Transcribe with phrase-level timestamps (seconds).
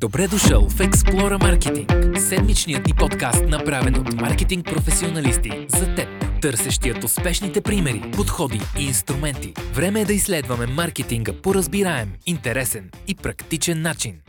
[0.00, 6.08] Добре дошъл в Explora Marketing, седмичният ни подкаст, направен от маркетинг професионалисти за теб,
[6.42, 9.54] търсещият успешните примери, подходи и инструменти.
[9.74, 14.20] Време е да изследваме маркетинга по разбираем, интересен и практичен начин.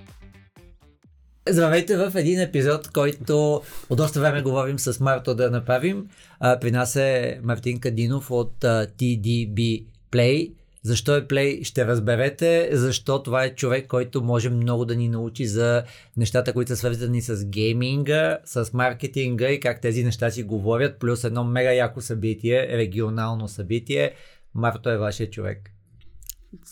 [1.49, 6.07] Здравейте в един епизод, който от доста време говорим с Марто да направим.
[6.61, 10.51] При нас е Мартин Кадинов от TDB Play.
[10.83, 15.45] Защо е Play ще разберете, защо това е човек, който може много да ни научи
[15.45, 15.83] за
[16.17, 21.23] нещата, които са свързани с гейминга, с маркетинга и как тези неща си говорят, плюс
[21.23, 24.13] едно мега яко събитие, регионално събитие.
[24.55, 25.71] Марто е вашия човек.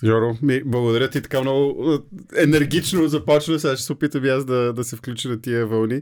[0.03, 1.97] Жоро, ми, благодаря ти така много
[2.37, 3.59] енергично започна.
[3.59, 6.01] Сега ще се опитам и аз да, да се включа на тия вълни.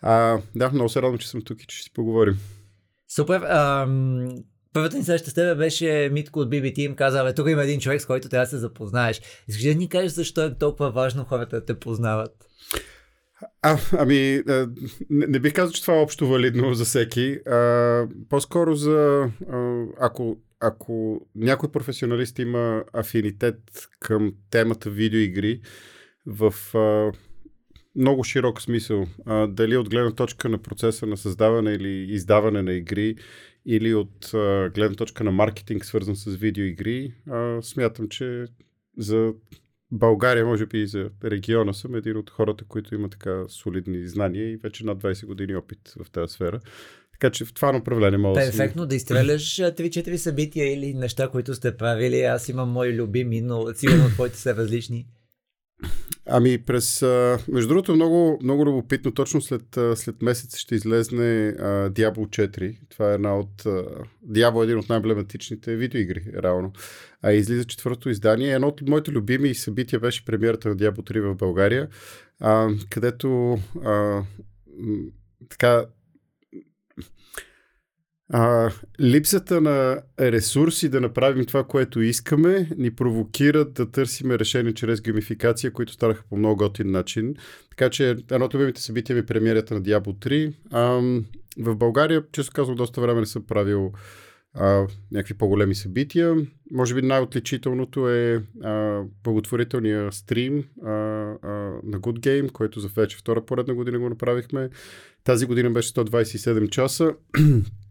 [0.00, 2.36] А, да, много се радвам, че съм тук и че ще си поговорим.
[3.08, 3.40] Супер.
[3.40, 4.28] Ам,
[4.72, 7.80] първата ни среща с теб беше Митко от BBT им каза, бе, тук има един
[7.80, 9.20] човек, с който трябва да се запознаеш.
[9.48, 12.32] Искаш да ни кажеш защо е толкова важно хората да те познават?
[13.62, 14.42] А, ами,
[15.10, 17.38] не, не бих казал, че това е общо валидно за всеки.
[17.46, 19.28] А, по-скоро за,
[20.00, 23.58] ако ако някой професионалист има афинитет
[24.00, 25.60] към темата видеоигри
[26.26, 27.12] в а,
[27.96, 32.72] много широк смисъл, а, дали от гледна точка на процеса на създаване или издаване на
[32.72, 33.16] игри,
[33.66, 38.44] или от а, гледна точка на маркетинг, свързан с видеоигри, а, смятам, че
[38.98, 39.32] за
[39.92, 44.50] България, може би и за региона съм един от хората, които има така солидни знания
[44.50, 46.60] и вече над 20 години опит в тази сфера.
[47.12, 51.54] Така че в това направление мога да Перфектно да изстреляш 3-4 събития или неща, които
[51.54, 52.20] сте правили.
[52.20, 55.06] Аз имам мои любими, но сигурно твоите са различни.
[56.26, 57.02] Ами през,
[57.48, 62.76] между другото, много, много любопитно, точно след, след месец ще излезне uh, Diablo 4.
[62.88, 63.62] Това е една от...
[64.28, 66.72] Diablo е един от най-емблематичните видеоигри, реално.
[67.22, 68.52] А излиза четвърто издание.
[68.52, 71.88] Едно от моите любими събития беше премиерата на Diablo 3 в България,
[72.42, 73.26] uh, където
[73.76, 74.24] uh,
[75.48, 75.84] така
[78.32, 85.00] а, липсата на ресурси да направим това, което искаме, ни провокират да търсиме решение чрез
[85.00, 87.34] геймификация, които станаха по много готин начин.
[87.70, 90.52] Така че едно от любимите събития ми е премиерата на Diablo 3.
[90.70, 90.82] А,
[91.58, 93.92] в България, често казвам, доста време не съм правил
[94.54, 96.36] а, някакви по-големи събития.
[96.70, 101.48] Може би най-отличителното е а, благотворителния стрим а, а,
[101.84, 104.68] на Good Game, който за вече втора поредна година го направихме.
[105.24, 107.14] Тази година беше 127 часа.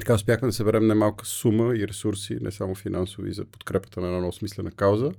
[0.00, 4.18] Така успяхме да съберем немалка сума и ресурси, не само финансови, за подкрепата на една
[4.18, 5.12] много смислена кауза,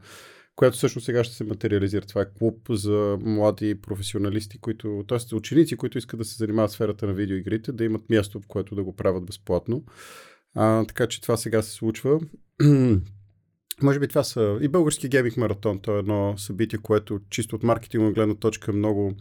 [0.56, 2.06] която също сега ще се материализира.
[2.06, 5.35] Това е клуб за млади професионалисти, които, т.е.
[5.35, 8.75] ученици, които искат да се занимават в сферата на видеоигрите, да имат място, в което
[8.75, 9.84] да го правят безплатно.
[10.56, 12.19] А, така че това сега се случва.
[13.81, 15.79] Може би това са и български гейминг маратон.
[15.79, 19.13] То е едно събитие, което чисто от маркетинга гледна точка е много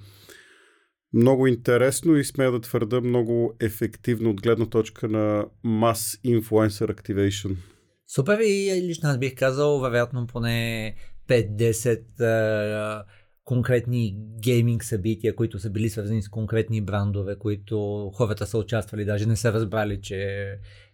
[1.14, 7.56] много интересно и смея да твърда много ефективно от гледна точка на Mass Influencer Activation.
[8.06, 10.94] Супер и лично аз бих казал, вероятно поне
[11.28, 13.04] 5-10
[13.44, 19.26] конкретни гейминг събития, които са били свързани с конкретни брандове, които хората са участвали, даже
[19.26, 20.46] не са разбрали, че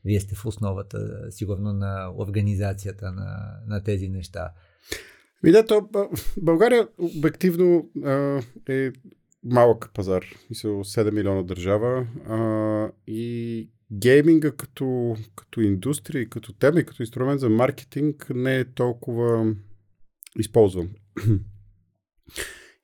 [0.04, 4.50] вие сте в основата, сигурно, на организацията на, на тези неща.
[5.42, 5.88] Ми да, то
[6.42, 7.90] България обективно
[8.68, 8.92] е
[9.44, 16.86] малък пазар, мисля 7 милиона държава а, и гейминга като, като индустрия, като тема и
[16.86, 19.54] като инструмент за маркетинг не е толкова
[20.38, 20.90] използван.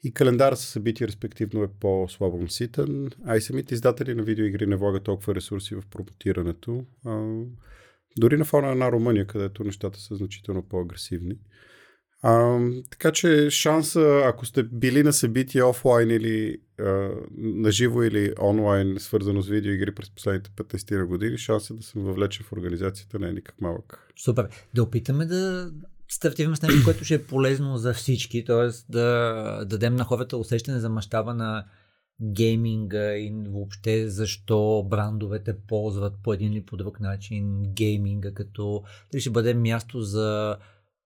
[0.06, 4.76] И календар с събития, респективно, е по-слабо наситен, а и самите издатели на видеоигри не
[4.76, 6.84] влагат толкова ресурси в промотирането.
[7.04, 7.42] А,
[8.18, 11.38] дори на фона на Румъния, където нещата са значително по-агресивни.
[12.26, 12.58] А,
[12.90, 18.96] така че шанса, ако сте били на събитие офлайн или а, на живо или онлайн,
[18.98, 23.32] свързано с видеоигри през последните 15 години, шанса да съм въвлечен в организацията не е
[23.32, 24.12] никак малък.
[24.24, 24.48] Супер.
[24.74, 25.70] Да опитаме да
[26.08, 28.92] стартираме с нещо, което ще е полезно за всички, т.е.
[28.92, 31.64] да дадем на хората усещане за мащаба на
[32.22, 38.82] гейминга и въобще защо брандовете ползват по един или по друг начин гейминга, като
[39.12, 40.56] дали ще бъде място за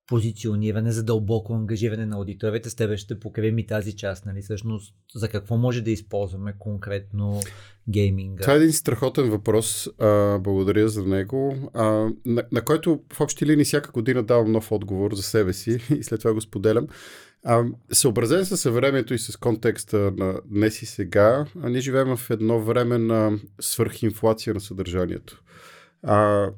[0.08, 2.70] позициониране, за дълбоко ангажиране на аудиторията.
[2.70, 4.42] С тебе ще покривим и тази част, нали?
[4.42, 7.40] Всъщност, за какво може да използваме конкретно
[7.88, 8.42] гейминга?
[8.42, 9.88] Това е един страхотен въпрос.
[9.98, 11.70] А, благодаря за него.
[11.74, 11.84] А,
[12.26, 16.02] на, на който в общи линии всяка година давам нов отговор за себе си и
[16.02, 16.86] след това го споделям.
[17.44, 22.30] А, съобразен със съвремето и с контекста на днес и сега, а ние живеем в
[22.30, 25.42] едно време на свърхинфлация на съдържанието.
[26.02, 26.48] А,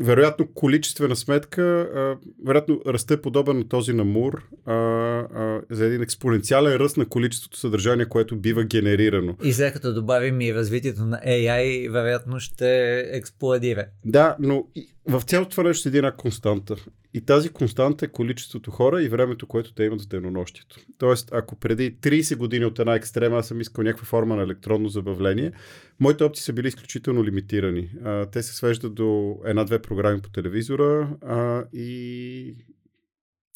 [0.00, 2.16] вероятно количествена сметка, а,
[2.46, 7.58] вероятно расте подобен на този на Мур а, а, за един експоненциален ръст на количеството
[7.58, 9.36] съдържание, което бива генерирано.
[9.44, 13.86] И след като добавим и развитието на AI, вероятно ще експлодира.
[14.04, 14.66] Да, но
[15.08, 16.76] в цялото това нещо седи една константа.
[17.18, 20.76] И тази константа е количеството хора и времето, което те имат в денонощието.
[20.98, 24.88] Тоест, ако преди 30 години от една екстрема аз съм искал някаква форма на електронно
[24.88, 25.52] забавление,
[26.00, 27.90] моите опции са били изключително лимитирани.
[28.04, 32.56] А, те се свеждат до една-две програми по телевизора а, и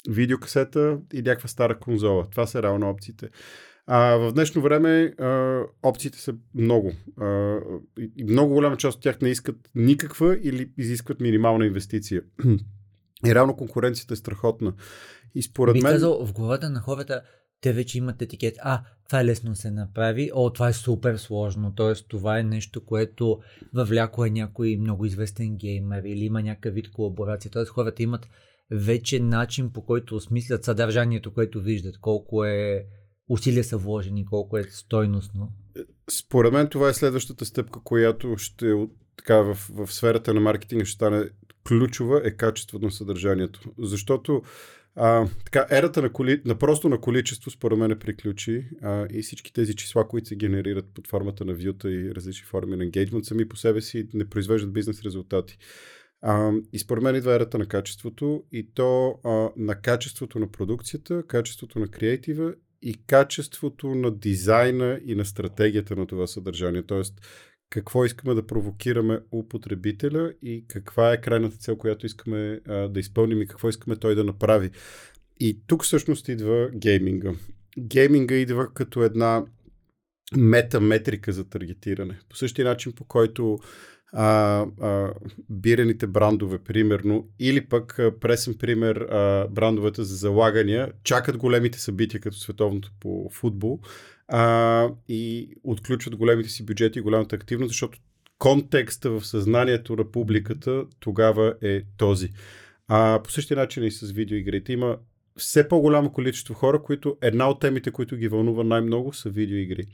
[0.08, 2.26] видеокасета и някаква стара конзола.
[2.30, 3.28] Това са реално опциите.
[3.86, 6.92] А, в днешно време а, опциите са много.
[7.20, 7.58] А,
[8.16, 12.22] и много голяма част от тях не искат никаква или изискват минимална инвестиция.
[13.26, 14.72] И реално конкуренцията е страхотна.
[15.34, 15.92] И според Би мен...
[15.92, 17.22] казал, в главата на хората
[17.60, 18.54] те вече имат етикет.
[18.60, 20.30] А, това е лесно се направи.
[20.34, 21.74] О, това е супер сложно.
[21.74, 23.40] Тоест, това е нещо, което
[23.74, 27.50] въвляко е някой много известен геймер или има някакъв вид колаборация.
[27.50, 28.28] Тоест, хората имат
[28.70, 31.98] вече начин по който осмислят съдържанието, което виждат.
[31.98, 32.86] Колко е
[33.28, 35.52] усилия са вложени, колко е стойностно.
[36.10, 38.74] Според мен това е следващата стъпка, която ще
[39.16, 41.24] така, в, в сферата на маркетинга ще стане
[41.68, 43.60] ключова е качеството на съдържанието.
[43.78, 44.42] Защото
[44.96, 49.52] а, така, ерата на, коли, на просто на количество, според мен, приключи а, и всички
[49.52, 53.48] тези числа, които се генерират под формата на вюта и различни форми на енгейджмент, сами
[53.48, 55.58] по себе си не произвеждат бизнес резултати.
[56.22, 61.22] А, и според мен идва ерата на качеството и то а, на качеството на продукцията,
[61.26, 66.82] качеството на креатива и качеството на дизайна и на стратегията на това съдържание.
[66.82, 67.20] Тоест,
[67.72, 73.00] какво искаме да провокираме у потребителя и каква е крайната цел, която искаме а, да
[73.00, 74.70] изпълним и какво искаме той да направи.
[75.40, 77.32] И тук всъщност идва гейминга.
[77.78, 79.44] Гейминга идва като една
[80.36, 82.18] метаметрика за таргетиране.
[82.28, 83.58] По същия начин, по който
[84.12, 85.12] а, а,
[85.50, 92.36] бирените брандове, примерно, или пък пресен пример а, брандовете за залагания, чакат големите събития, като
[92.36, 93.80] световното по футбол,
[94.28, 97.98] а, и отключват големите си бюджети и голямата активност, защото
[98.38, 102.28] контекста в съзнанието на публиката тогава е този.
[102.88, 104.72] А, по същия начин и с видеоигрите.
[104.72, 104.96] Има
[105.36, 109.86] все по-голямо количество хора, които една от темите, които ги вълнува най-много са видеоигри.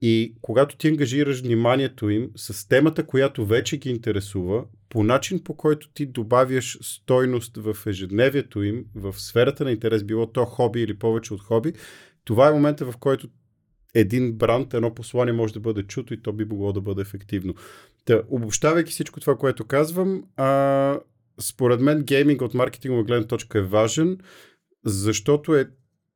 [0.00, 5.56] И когато ти ангажираш вниманието им с темата, която вече ги интересува, по начин по
[5.56, 10.98] който ти добавяш стойност в ежедневието им, в сферата на интерес, било то хоби или
[10.98, 11.72] повече от хоби,
[12.24, 13.28] това е момента, в който
[13.94, 17.54] един бранд, едно послание може да бъде чуто и то би могло да бъде ефективно.
[18.04, 21.00] Та, обобщавайки всичко това, което казвам, а,
[21.40, 24.18] според мен гейминг от маркетингова гледна точка е важен,
[24.84, 25.68] защото е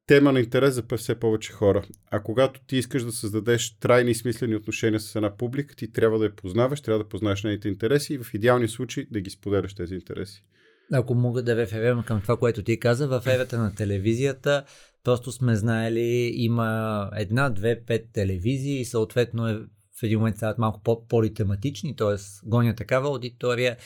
[0.06, 1.84] тема на интерес за все повече хора.
[2.10, 6.18] А когато ти искаш да създадеш трайни и смислени отношения с една публика, ти трябва
[6.18, 9.74] да я познаваш, трябва да познаеш нейните интереси и в идеалния случай да ги споделяш
[9.74, 10.44] тези интереси.
[10.92, 14.64] Ако мога да реферирам към това, което ти каза, в ерата на телевизията
[15.04, 19.54] Просто сме знаели, има една, две, пет телевизии и съответно е,
[20.00, 22.16] в един момент стават малко по-политематични, т.е.
[22.48, 23.76] гоня такава аудитория,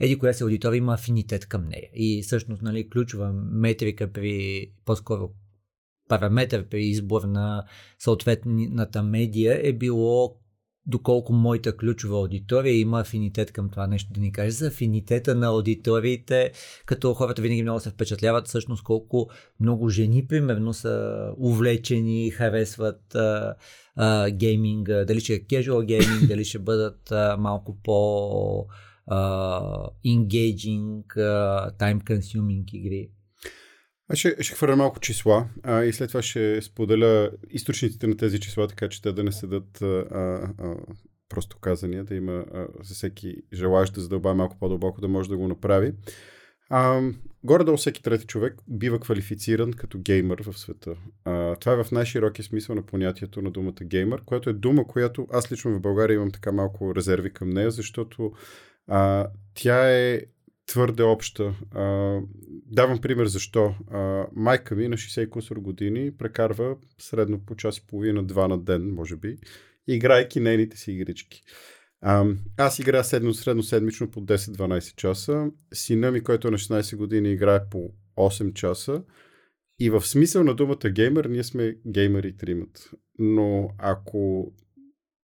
[0.00, 1.88] еди коя се аудитория има афинитет към нея.
[1.94, 5.30] И всъщност нали, ключова метрика при по-скоро
[6.08, 7.64] параметър при избор на
[7.98, 10.40] съответната медия е било
[10.86, 14.12] доколко моята ключова аудитория има афинитет към това нещо.
[14.12, 16.52] Да ни кажеш за афинитета на аудиториите,
[16.86, 19.30] като хората винаги много се впечатляват всъщност колко
[19.60, 23.54] много жени, примерно, са увлечени, харесват а,
[23.96, 28.66] а, гейминга, дали ще е casual гейминг, дали ще бъдат а, малко по
[29.10, 33.10] uh, engaging, uh, time consuming игри.
[34.12, 38.40] Аз ще, ще хвърля малко числа а, и след това ще споделя източниците на тези
[38.40, 39.86] числа, така че те да не седат а,
[40.58, 40.76] а,
[41.28, 45.36] просто казания, да има а, за всеки желаящ да задълбава малко по-дълбоко, да може да
[45.36, 45.92] го направи.
[46.70, 47.02] А,
[47.44, 50.94] горе-долу всеки трети човек бива квалифициран като геймър в света.
[51.24, 55.26] А, това е в най-широкия смисъл на понятието на думата геймър, което е дума, която
[55.32, 58.32] аз лично в България имам така малко резерви към нея, защото
[58.86, 60.22] а, тя е
[60.70, 61.54] твърде обща.
[61.74, 62.18] А,
[62.66, 63.74] давам пример защо.
[63.90, 68.58] А, майка ми на 60 кусор години прекарва средно по час и половина, два на
[68.58, 69.38] ден, може би,
[69.88, 71.42] играйки нейните си игрички.
[72.00, 75.50] А, аз играя седно, средно седмично по 10-12 часа.
[75.74, 79.02] Сина ми, който е на 16 години, играе по 8 часа.
[79.80, 82.90] И в смисъл на думата геймер, ние сме геймери тримат.
[83.18, 84.52] Но ако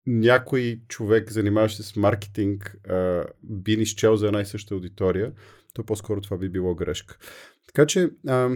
[0.06, 5.32] някой човек, занимаващ се с маркетинг, а, би ни счел за една и съща аудитория,
[5.74, 7.18] то по-скоро това би било грешка.
[7.66, 8.50] Така че а,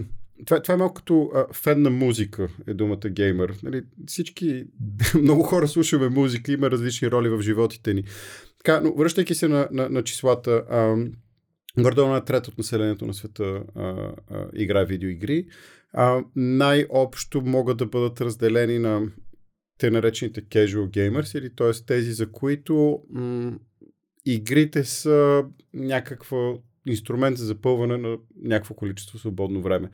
[0.45, 3.53] това, това е малко като а, фен на музика, е думата геймер.
[3.63, 4.65] Нали, всички,
[5.21, 8.03] много хора слушаме музика, има различни роли в животите ни.
[8.63, 10.95] Така, но връщайки се на, на, на числата, а,
[11.77, 15.47] Гордо на трета от населението на света а, а, играе видеоигри.
[15.93, 19.01] А, най-общо могат да бъдат разделени на
[19.77, 21.85] те наречените casual gamers, или т.е.
[21.85, 23.59] тези, за които м-
[24.25, 26.53] игрите са някаква
[26.85, 29.89] инструмент за запълване на някакво количество свободно време.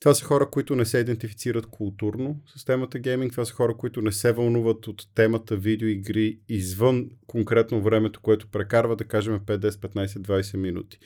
[0.00, 3.32] Това са хора, които не се идентифицират културно с темата гейминг.
[3.32, 8.96] Това са хора, които не се вълнуват от темата видеоигри извън конкретно времето, което прекарва,
[8.96, 10.98] да кажем 5, 10, 15, 20 минути.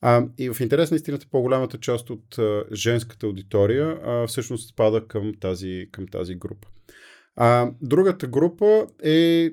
[0.00, 5.06] А, и в интерес на истината, по-голямата част от а, женската аудитория а, всъщност спада
[5.08, 6.68] към тази, към тази група.
[7.36, 9.50] А, другата група е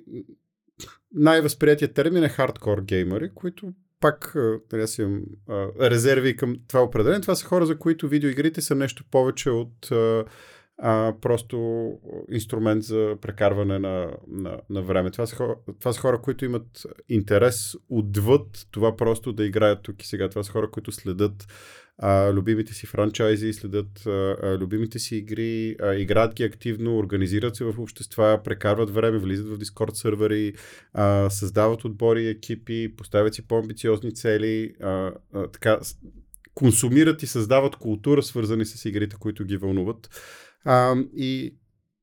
[1.14, 4.36] най-възприятия термин е хардкор геймери, които пак
[4.70, 5.24] трябва си имам
[5.82, 7.22] резерви към това определение.
[7.22, 10.26] Това са хора, за които видеоигрите са нещо повече от а,
[10.78, 11.90] а, просто
[12.32, 15.12] инструмент за прекарване на, на, на време.
[15.12, 20.04] Това са, хора, това са хора, които имат интерес отвъд това просто да играят тук
[20.04, 20.30] и сега.
[20.30, 21.48] Това са хора, които следят
[22.02, 27.64] а, любимите си франчайзи, следят а, любимите си игри, а, играят ги активно, организират се
[27.64, 30.54] в общества, прекарват време, влизат в Discord сервери,
[30.94, 35.80] а, създават отбори, екипи, поставят си по-амбициозни цели, а, а, така,
[36.54, 40.10] консумират и създават култура, свързани с игрите, които ги вълнуват.
[40.66, 41.56] А, и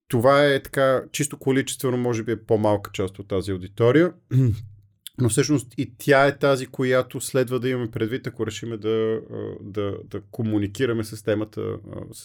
[0.08, 4.12] това е така, чисто количествено, може би е по-малка част от тази аудитория.
[5.20, 9.20] Но всъщност и тя е тази, която следва да имаме предвид, ако решиме да,
[9.61, 11.25] да, да комуникираме с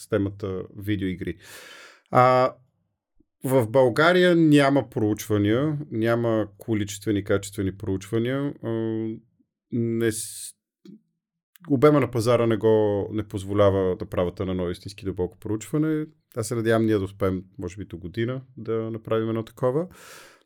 [0.09, 1.37] темата, видеоигри.
[2.11, 2.53] А,
[3.43, 8.53] в България няма проучвания, няма количествени, качествени проучвания.
[9.71, 10.11] Не,
[11.69, 16.05] обема на пазара не го не позволява да правят на ново истински дълбоко проучване.
[16.35, 19.87] Аз се надявам ние да успеем, може би до година, да направим едно такова.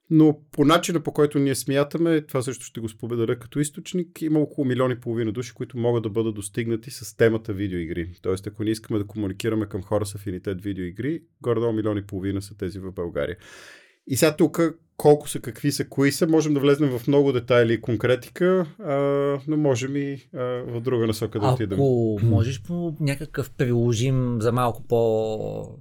[0.09, 4.39] Но по начина по който ние смятаме, това също ще го споделя като източник, има
[4.39, 8.11] около милиони и половина души, които могат да бъдат достигнати с темата видеоигри.
[8.21, 12.41] Тоест, ако не искаме да комуникираме към хора с афинитет видеоигри, горе-долу милиони и половина
[12.41, 13.37] са тези в България.
[14.07, 14.61] И сега тук
[14.97, 18.95] колко са, какви са, кои са, можем да влезнем в много детайли и конкретика, а,
[19.47, 21.77] но можем и а, в друга насока да отидем.
[21.77, 25.79] Ако можеш по някакъв приложим за малко по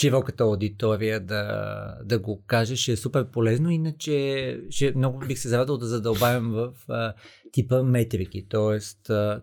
[0.00, 5.48] широката аудитория да, да го каже, ще е супер полезно, иначе ще, много бих се
[5.48, 7.14] зарадил да задълбавим в а,
[7.52, 8.78] типа метрики, т.е.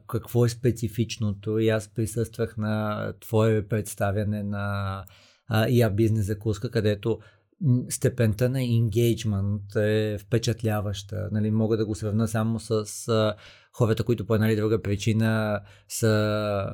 [0.07, 5.03] какво е специфичното и аз присъствах на твое представяне на
[5.51, 7.19] IA бизнес закуска, където
[7.89, 11.29] степента на engagement е впечатляваща.
[11.31, 13.35] Нали, мога да го сравна само с а,
[13.73, 16.09] хората, които по една или друга причина са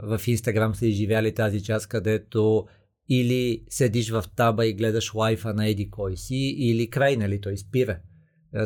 [0.03, 2.65] в Инстаграм са изживяли тази част, където
[3.09, 7.57] или седиш в таба и гледаш лайфа на еди кой си, или край, нали, той
[7.57, 7.97] спира.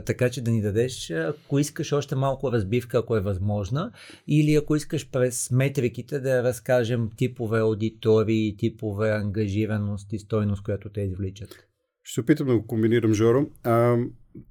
[0.05, 3.91] Така че да ни дадеш, ако искаш още малко разбивка, ако е възможна,
[4.27, 11.01] или ако искаш през метриките да разкажем типове аудитории, типове ангажираност и стойност, която те
[11.01, 11.49] извличат.
[12.03, 13.47] Ще се опитам да го комбинирам, Жоро.
[13.63, 13.97] А,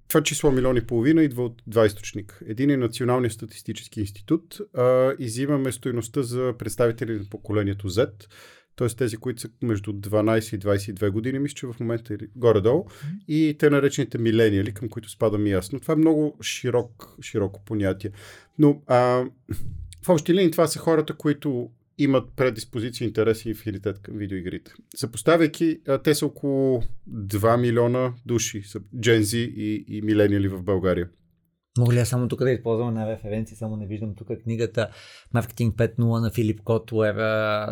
[0.09, 2.41] това число милион и половина идва от два източника.
[2.47, 4.59] Един е Националния статистически институт.
[4.75, 8.11] А, изимаме стоеността за представители на поколението Z
[8.79, 8.89] т.е.
[8.89, 12.85] тези, които са между 12 и 22 години, мисля, че в момента е горе-долу,
[13.29, 15.73] и те наречените милениали, към които спадам и аз.
[15.73, 18.11] Но това е много широк, широко понятие.
[18.59, 19.25] Но а,
[20.03, 24.73] в общи линии това са хората, които имат предиспозиция, интереси и филитет към видеоигрите.
[24.97, 28.63] Съпоставяйки, те са около 2 милиона души,
[29.01, 31.09] джензи и, и милениали в България.
[31.79, 34.89] Мога ли я само тук да използвам на референции, само не виждам тук книгата
[35.35, 37.15] Marketing 5.0 на Филип Котлер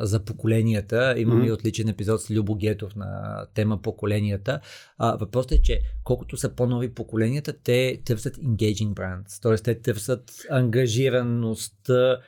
[0.02, 1.14] за поколенията.
[1.16, 1.48] Имаме mm-hmm.
[1.48, 4.60] и отличен епизод с Любо Гетов на тема поколенията.
[4.98, 9.56] А, въпросът е, че колкото са по-нови поколенията, те търсят engaging brands, т.е.
[9.56, 12.18] те търсят ангажираността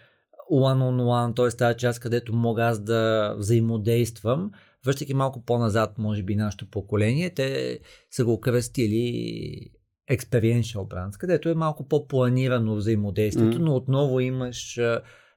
[0.53, 1.57] one-on-one, т.е.
[1.57, 4.51] тази част, където мога аз да взаимодействам.
[4.85, 7.79] Връщайки малко по-назад, може би, нашето поколение, те
[8.11, 9.71] са го кръстили
[10.11, 13.61] experiential brands, където е малко по-планирано взаимодействието, mm.
[13.61, 14.79] но отново имаш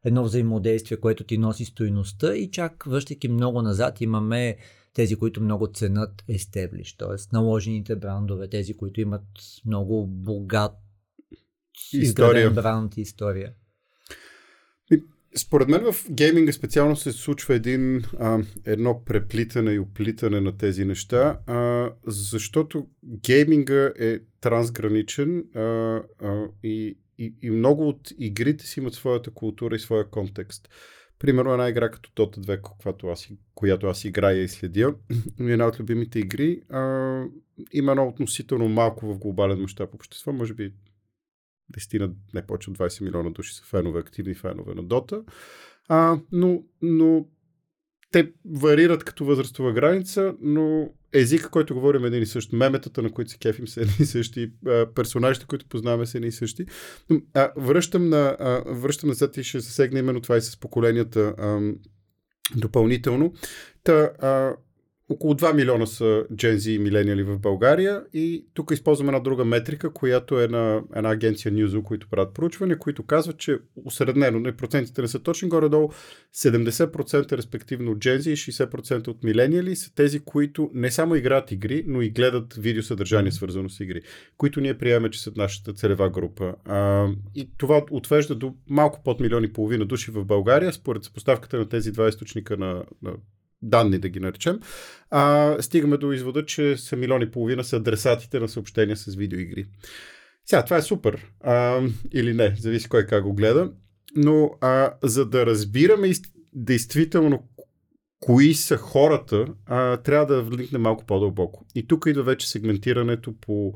[0.06, 4.58] едно взаимодействие, което ти носи стоиността и чак връщайки много назад имаме
[4.94, 7.16] тези, които много ценят естеблиш, т.е.
[7.34, 9.26] наложените брандове, тези, които имат
[9.66, 10.74] много богат
[11.94, 12.52] история.
[12.52, 13.54] бранд и история.
[15.36, 20.86] Според мен в гейминга специално се случва един, а, едно преплитане и оплитане на тези
[20.86, 28.80] неща, а, защото гейминга е трансграничен а, а, и, и, и много от игрите си
[28.80, 30.70] имат своята култура и своя контекст.
[31.20, 32.62] Примерно една игра като Dota 2,
[33.56, 34.96] която аз, играя и следя,
[35.40, 36.62] е една от любимите игри.
[36.70, 36.80] А,
[37.74, 40.74] има едно относително малко в глобален мащаб общество, може би
[41.72, 45.24] 10 не повече от 20 милиона души са фенове, активни фенове на Дота.
[45.88, 47.26] А, но, но
[48.12, 53.12] те варират като възрастова граница, но езика, който говорим е един и същ, меметата, на
[53.12, 54.52] които се кефим са едни и същи,
[54.96, 56.66] персонажите, които познаваме са едни и същи.
[57.10, 61.36] Но, а, връщам на, а, връщам назад и ще засегна именно това и с поколенията
[61.38, 61.74] а,
[62.56, 63.34] допълнително.
[63.84, 64.56] Та, а,
[65.12, 69.94] около 2 милиона са джензи и милениали в България и тук използваме една друга метрика,
[69.94, 75.02] която е на една агенция Newzoo, които правят проучване, които казват, че усреднено, не процентите
[75.02, 75.90] не са точни, горе-долу
[76.36, 81.84] 70% респективно от джензи и 60% от милениали са тези, които не само играят игри,
[81.88, 84.02] но и гледат видеосъдържание свързано с игри,
[84.38, 86.56] които ние приемаме, че са нашата целева група.
[86.66, 91.58] А, и това отвежда до малко под милиони и половина души в България, според съпоставката
[91.58, 93.14] на тези два източника на, на
[93.62, 94.60] данни, да ги наречем,
[95.10, 99.68] а, стигаме до извода, че са милиони и половина са адресатите на съобщения с видеоигри.
[100.46, 101.32] Сега, това е супер.
[101.44, 101.82] А,
[102.14, 103.72] или не, зависи кой как го гледа.
[104.16, 106.12] Но а, за да разбираме
[106.54, 107.44] действително
[108.20, 111.66] кои са хората, а, трябва да вникнем малко по-дълбоко.
[111.76, 113.74] И тук идва вече сегментирането по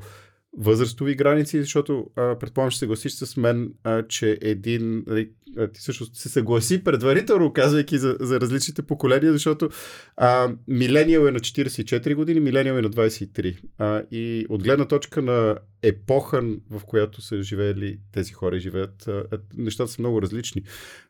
[0.58, 5.30] възрастови граници, защото а, предполагам ще съгласиш с мен, а, че един, нали,
[5.72, 9.68] ти също се съгласи предварително, казвайки за, за различните поколения, защото
[10.16, 13.56] а, милениал е на 44 години, милениал е на 23.
[13.78, 19.08] А, и от гледна точка на епоха, в която са живеели тези хора и живеят,
[19.08, 19.24] а,
[19.56, 20.62] нещата са много различни.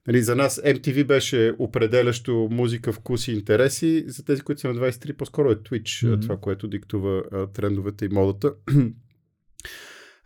[0.07, 4.75] Нали, за нас MTV беше определящо музика, вкус и интереси, за тези, които са на
[4.75, 6.23] 23, по-скоро е Twitch, mm-hmm.
[6.23, 8.53] това, което диктува а, трендовете и модата.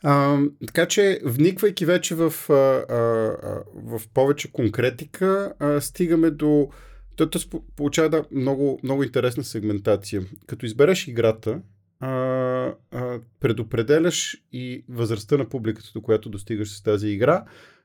[0.02, 2.96] А, така че, вниквайки вече в, а, а,
[3.74, 6.70] в повече конкретика, а, стигаме до.
[7.16, 7.28] Той
[7.76, 10.22] получава да, много, много интересна сегментация.
[10.46, 11.60] Като избереш играта,
[12.00, 12.08] а,
[12.90, 17.44] а, предопределяш и възрастта на публиката, до която достигаш с тази игра,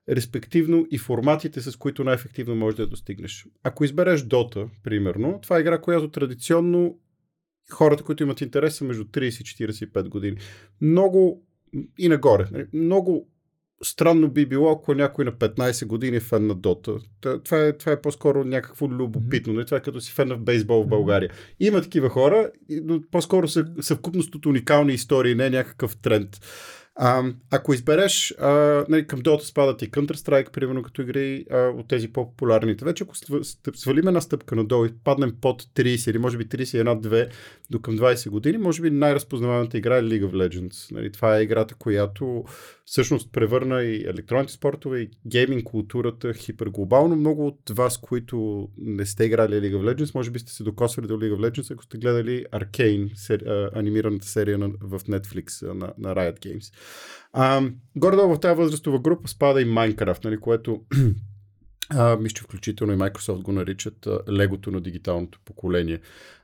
[0.09, 3.45] респективно и форматите, с които най-ефективно можеш да достигнеш.
[3.63, 6.97] Ако избереш Dota, примерно, това е игра, която традиционно
[7.71, 10.37] хората, които имат интерес са между 30 и 45 години.
[10.81, 11.45] Много
[11.97, 12.45] и нагоре.
[12.51, 12.65] Нали?
[12.73, 13.27] Много
[13.83, 16.91] странно би било, ако някой на 15 години е фен на Дота.
[17.43, 19.53] Това е, това е по-скоро някакво любопитно.
[19.53, 19.65] Mm-hmm.
[19.65, 21.29] Това е като си фен на бейсбол в България.
[21.59, 26.39] Има такива хора, но по-скоро са съвкупност от уникални истории, не някакъв тренд.
[26.97, 28.49] А, ако избереш, а,
[28.89, 32.85] нали, към Dota спадат и Counter-Strike, примерно като игри а, от тези по-популярните.
[32.85, 33.15] Вече ако
[33.75, 37.29] свалим една стъпка надолу и паднем под 30 или може би 31-2
[37.69, 40.91] до към 20 години, може би най-разпознаваната игра е League of Legends.
[40.91, 42.43] Нали, това е играта, която
[42.85, 47.15] всъщност превърна и електронните спортове, и гейминг културата хиперглобално.
[47.15, 51.07] Много от вас, които не сте играли League of Legends, може би сте се докосвали
[51.07, 55.93] до League of Legends, ако сте гледали Arcane, сери, анимираната серия на, в Netflix на,
[55.97, 56.73] на Riot Games.
[57.33, 60.81] А, горе-долу в тази възрастова група спада и Minecraft, нали, което
[61.89, 65.99] а, мисля, включително и Microsoft го наричат легото на дигиталното поколение.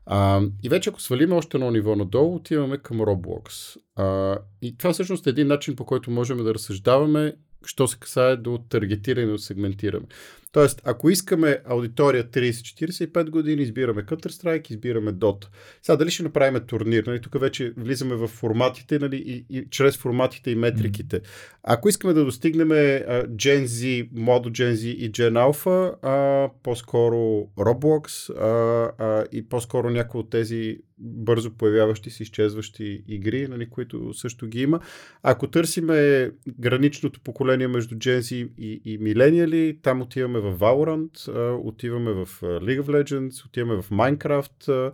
[0.06, 3.77] А, и вече ако свалим още едно ниво надолу, отиваме към Roblox.
[3.95, 7.34] А, и това всъщност е един начин по който можем да разсъждаваме,
[7.65, 10.06] що се касае до таргетиране и до сегментиране.
[10.52, 15.47] Тоест, ако искаме аудитория 30-45 години, избираме Counter-Strike, избираме Dota.
[15.82, 17.04] Сега дали ще направим турнир?
[17.08, 17.21] Нали?
[17.21, 19.15] Тук вече влизаме в форматите нали?
[19.17, 21.21] и, и чрез форматите и метриките.
[21.63, 27.15] Ако искаме да достигнем uh, Gen Z, Modo Gen Z и Gen Alpha, uh, по-скоро
[27.58, 34.13] Roblox uh, uh, и по-скоро някои от тези бързо появяващи се изчезващи игри, нали, които
[34.13, 34.79] също ги има.
[35.23, 41.31] Ако търсиме граничното поколение между Gen Z и, и милениали, там отиваме в Valorant,
[41.63, 44.93] отиваме в League of Legends, отиваме в Minecraft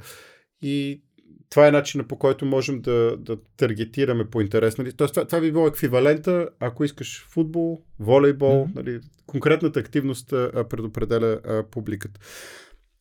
[0.61, 1.01] и
[1.49, 4.77] това е начинът по който можем да, да таргетираме по интерес.
[4.77, 4.93] Нали?
[4.93, 8.75] Тоест, това, това би било еквивалента, ако искаш футбол, волейбол, mm-hmm.
[8.75, 8.99] нали?
[9.25, 10.29] конкретната активност
[10.69, 12.19] предопределя а, публиката.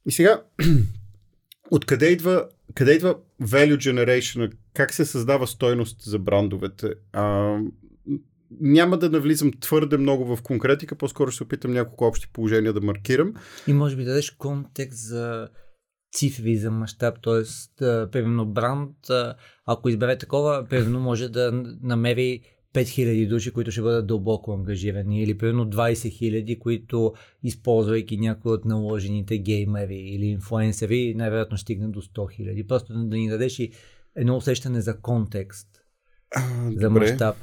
[0.07, 0.42] И сега,
[1.71, 4.53] откъде идва, къде идва value generation?
[4.75, 6.91] Как се създава стойност за брандовете?
[7.13, 7.57] А,
[8.61, 12.81] няма да навлизам твърде много в конкретика, по-скоро ще се опитам няколко общи положения да
[12.81, 13.35] маркирам.
[13.67, 15.49] И може би да дадеш контекст за
[16.13, 17.43] цифри за мащаб, т.е.
[18.11, 18.97] примерно бранд,
[19.67, 22.41] ако избере такова, примерно може да намери
[22.77, 28.65] 5000 души, които ще бъдат дълбоко ангажирани или примерно 20 000, които използвайки някои от
[28.65, 32.67] наложените геймери или инфлуенсери, най-вероятно стигнат до 100 000.
[32.67, 33.71] Просто да ни дадеш и
[34.17, 35.69] едно усещане за контекст,
[36.37, 37.37] а, за мащаб.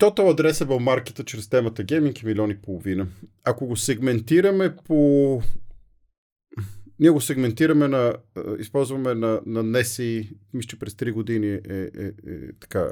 [0.00, 3.06] Total Addressable маркета чрез темата гейминг е милион и половина.
[3.44, 5.42] Ако го сегментираме по...
[7.00, 8.16] Ние го сегментираме на...
[8.58, 12.88] Използваме на, на NESI, мисля, че през 3 години е, е, е, е така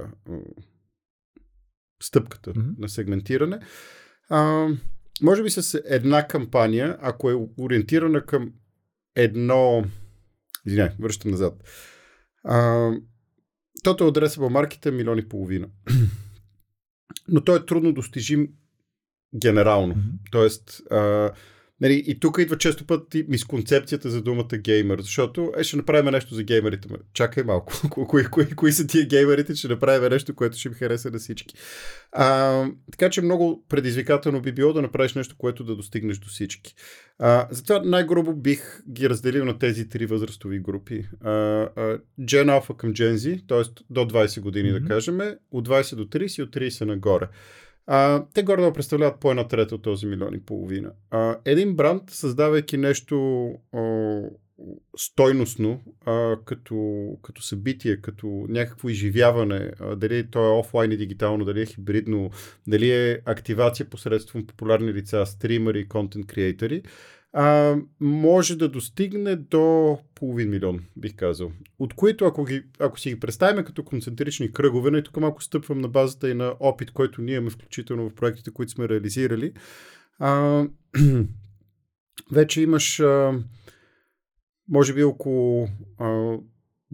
[2.03, 2.71] стъпката Мгм.
[2.79, 3.61] на сегментиране.
[4.29, 4.69] А,
[5.23, 8.53] може би с една кампания, ако е ориентирана към
[9.17, 9.85] едно...
[10.67, 11.55] Извиняй, връщам назад.
[12.45, 12.59] А,
[13.85, 15.69] Total Addressable Market е милион и половина.
[17.29, 18.49] Но той е трудно достижим
[19.35, 19.95] генерално.
[19.95, 20.09] Мгм.
[20.31, 21.33] Тоест, а,
[21.85, 26.35] нали, и тук идва често пъти мисконцепцията за думата геймер, защото е, ще направим нещо
[26.35, 26.89] за геймерите.
[27.13, 31.11] Чакай малко, кои, кои, кои, са тия геймерите, ще направим нещо, което ще им хареса
[31.11, 31.55] на всички.
[32.13, 36.75] А, така че много предизвикателно би било да направиш нещо, което да достигнеш до всички.
[37.19, 41.09] А, затова най-грубо бих ги разделил на тези три възрастови групи.
[41.21, 43.83] А, а, Gen Alpha към Gen Z, т.е.
[43.91, 44.83] до 20 години Мгм.
[44.83, 45.19] да кажем,
[45.51, 47.29] от 20 до 30 и от 30 нагоре.
[47.87, 50.93] А, те горе да представляват по една трета от този милион и половина.
[51.11, 54.21] А, един бранд, създавайки нещо а,
[54.97, 61.45] стойностно, а, като, като събитие, като някакво изживяване, а, дали то е офлайн и дигитално,
[61.45, 62.31] дали е хибридно,
[62.67, 66.83] дали е активация посредством популярни лица, стримери, контент креатори,
[67.37, 71.53] а, може да достигне до половин милион, бих казал.
[71.79, 75.81] От които, ако, ги, ако си ги представим като концентрични кръгове, и тук малко стъпвам
[75.81, 79.53] на базата и на опит, който ние имаме включително в проектите, които сме реализирали,
[80.19, 80.65] а,
[82.33, 83.33] вече имаш а,
[84.69, 85.69] може би около
[85.99, 86.39] а,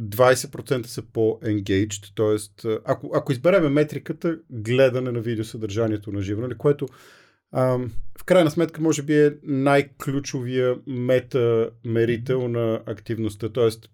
[0.01, 2.69] 20% са по-engaged, т.е.
[2.85, 6.87] ако, ако избереме метриката гледане на видеосъдържанието на живо, нали, което
[7.53, 7.79] а,
[8.31, 13.49] крайна сметка може би е най-ключовия мета-мерител на активността.
[13.49, 13.91] Тоест,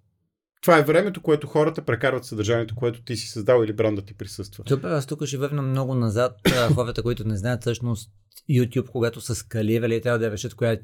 [0.63, 4.65] това е времето, което хората прекарват съдържанието, което ти си създал или бранда ти присъства.
[4.69, 6.37] Супер, аз тук ще върна много назад.
[6.75, 8.11] Хората, които не знаят всъщност
[8.51, 10.79] YouTube, когато са скалирали, трябва да решат коя е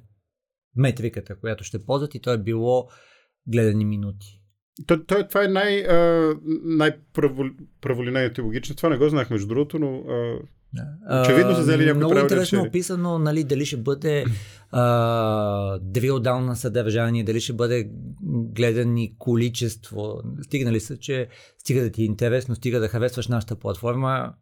[0.76, 2.88] метриката, която ще ползват и то е било
[3.46, 4.26] гледани минути.
[4.86, 6.34] То, то, това е най, а,
[6.64, 8.76] най-праволинейното и логично.
[8.76, 10.38] Това не го знаех между другото, но А,
[11.22, 12.68] Очевидно са взели някакво Много интересно решение.
[12.68, 14.24] описано, нали, дали ще бъде
[14.70, 17.90] а, down на съдържание, дали ще бъде
[18.54, 20.22] гледани количество.
[20.42, 24.35] Стигнали са, че стига да ти е интересно, стига да харесваш нашата платформа,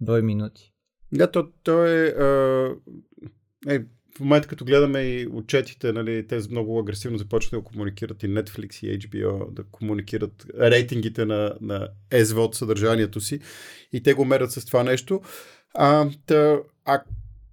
[0.00, 0.72] брой минути.
[1.12, 2.68] Да, то, то е, а,
[3.68, 3.84] е.
[4.16, 8.86] В момента, като гледаме и отчетите, нали, те много агресивно започват да комуникират и Netflix
[8.86, 13.40] и HBO, да комуникират рейтингите на, на SVOD съдържанието си
[13.92, 15.20] и те го мерят с това нещо.
[15.74, 17.02] А, та, а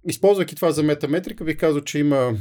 [0.08, 2.34] използвайки това за метаметрика, бих казал, че има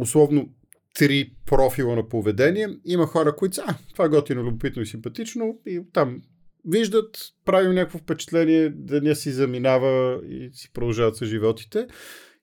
[0.00, 0.48] условно
[0.94, 2.68] три профила на поведение.
[2.84, 6.22] Има хора, които са, а, това е готино, любопитно и симпатично и там
[6.64, 11.86] виждат, правим някакво впечатление, деня си заминава и си продължават с животите.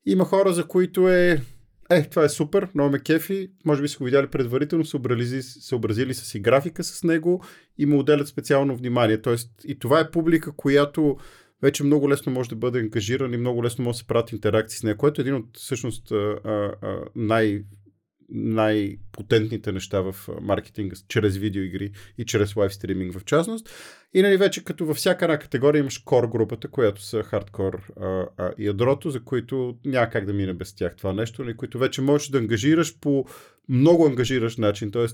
[0.05, 1.41] Има хора, за които е
[1.89, 6.25] е, това е супер, много ме кефи, може би са го видяли предварително, съобразили са
[6.25, 7.43] си графика с него
[7.77, 9.21] и му отделят специално внимание.
[9.21, 11.17] Тоест и това е публика, която
[11.61, 14.79] вече много лесно може да бъде ангажиран и много лесно може да се правят интеракции
[14.79, 16.13] с нея, което е един от всъщност
[17.15, 17.63] най-
[18.31, 23.69] най-потентните неща в маркетинга, чрез видеоигри и чрез лайв стриминг в частност.
[24.13, 28.27] И нали вече като във всяка една категория имаш кор групата, която са хардкор а,
[28.59, 32.27] ядрото, за които няма как да мине без тях това нещо, нали, които вече можеш
[32.29, 33.25] да ангажираш по
[33.69, 35.07] много ангажиращ начин, т.е.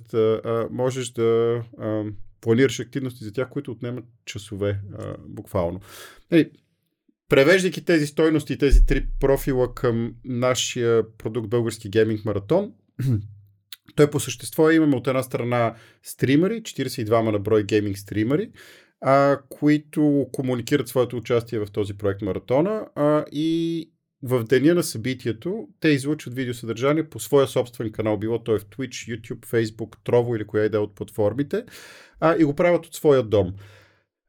[0.71, 2.03] можеш да а,
[2.45, 5.79] планираш активности за тях, които отнемат часове а, буквално.
[6.31, 6.51] Нали,
[7.29, 12.73] превеждайки тези стойности и тези три профила към нашия продукт Български гейминг маратон,
[13.95, 18.51] той по същество имаме от една страна стримери, 42 на брой гейминг стримери,
[19.01, 23.89] а, които комуникират своето участие в този проект маратона а, и
[24.23, 29.19] в деня на събитието те излучват видеосъдържание по своя собствен канал, било той в Twitch,
[29.19, 31.63] YouTube, Facebook, Trovo или коя и е от платформите,
[32.19, 33.54] а, и го правят от своя дом.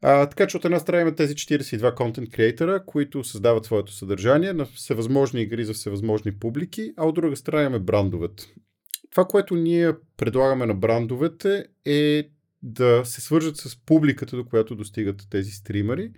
[0.03, 4.53] А, така че от една страна имаме тези 42 контент креатора, които създават своето съдържание
[4.53, 8.55] на всевъзможни игри за всевъзможни публики, а от друга страна имаме брандовете.
[9.11, 12.29] Това, което ние предлагаме на брандовете е
[12.63, 16.11] да се свържат с публиката, до която достигат тези стримери,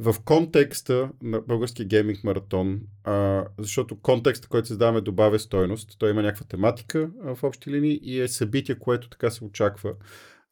[0.00, 5.96] в контекста на българския гейминг маратон, а, защото контекста, който създаваме, добавя стойност.
[5.98, 9.92] Той има някаква тематика а, в общи линии и е събитие, което така се очаква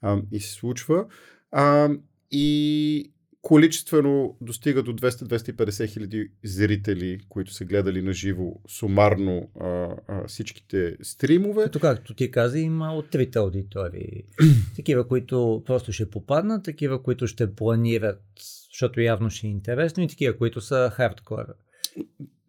[0.02, 1.06] а, и се случва.
[1.50, 1.90] А,
[2.30, 10.26] и количествено достига до 200-250 хиляди зрители, които са гледали на живо сумарно а, а,
[10.26, 11.62] всичките стримове.
[11.62, 14.22] Като както ти каза, има от трите аудитории.
[14.76, 18.22] такива, които просто ще попаднат, такива, които ще планират,
[18.78, 21.44] защото явно ще е интересно и такива, които са хардкор.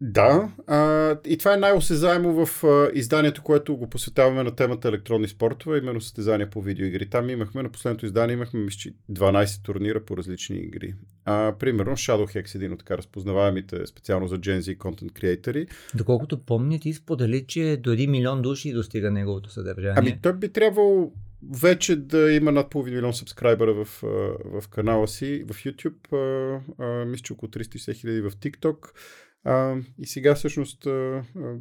[0.00, 5.28] Да, а, и това е най-осезаемо в а, изданието, което го посветаваме на темата електронни
[5.28, 7.10] спортове, именно състезания по видеоигри.
[7.10, 10.94] Там имахме, на последното издание имахме мисля, 12 турнира по различни игри.
[11.24, 15.66] А, примерно Shadowhex, един от така разпознаваемите специално за Gen Z контент креатори.
[15.94, 19.94] Доколкото помня, ти сподели, че до 1 милион души достига неговото съдържание.
[19.96, 21.12] Ами той би трябвало
[21.42, 24.02] вече да има над половин милион сабскрайбъра в,
[24.44, 28.90] в канала си в YouTube, а, а, мисля, че около 360 хиляди в TikTok.
[29.44, 31.56] А, и сега всъщност а, а,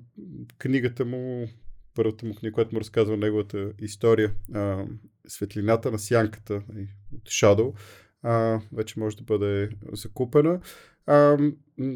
[0.57, 1.47] книгата му,
[1.95, 4.85] първата му книга, която му разказва неговата история, а,
[5.27, 7.73] Светлината на сянката нали, от Shadow,
[8.23, 10.59] а, вече може да бъде закупена.
[11.05, 11.37] А,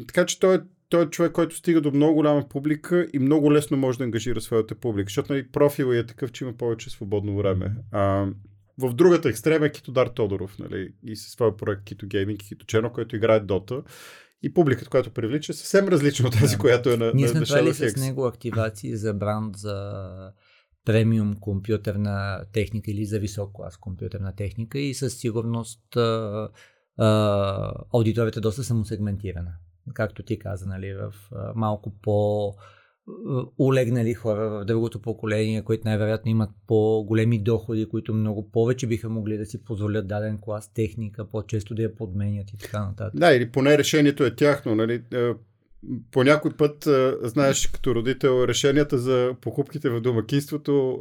[0.06, 0.60] така че той е
[0.94, 4.40] той е човек, който стига до много голяма публика и много лесно може да ангажира
[4.40, 7.76] своята публика, защото нали, профила е такъв, че има повече свободно време.
[7.90, 8.26] А,
[8.78, 12.66] в другата екстрема е Китодар Тодоров, нали, и със своя проект Кито Гейминг и Кито
[12.66, 13.82] Чено, който играе Дота.
[14.42, 16.60] И публиката, която привлича, е съвсем различна от тази, да.
[16.60, 20.02] която е на Ние сме правили с него активации за бранд за
[20.84, 26.48] премиум компютърна техника или за висок клас компютърна техника и със сигурност а,
[26.98, 29.54] а, аудиторията е доста самосегментирана
[29.94, 31.12] както ти каза, нали, в
[31.54, 32.52] малко по
[33.58, 39.38] улегнали хора в другото поколение, които най-вероятно имат по-големи доходи, които много повече биха могли
[39.38, 43.20] да си позволят даден клас техника, по-често да я подменят и така нататък.
[43.20, 44.74] Да, или поне решението е тяхно.
[44.74, 45.02] Нали?
[46.12, 46.88] По някой път,
[47.22, 50.98] знаеш, като родител, решенията за покупките в домакинството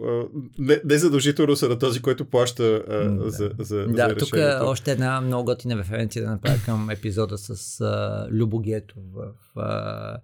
[0.60, 3.30] не, не задължително са на този, който плаща да.
[3.30, 7.38] за, за, да, за тук е още една много готина референция да направя към епизода
[7.38, 10.17] с uh, Любогето в uh,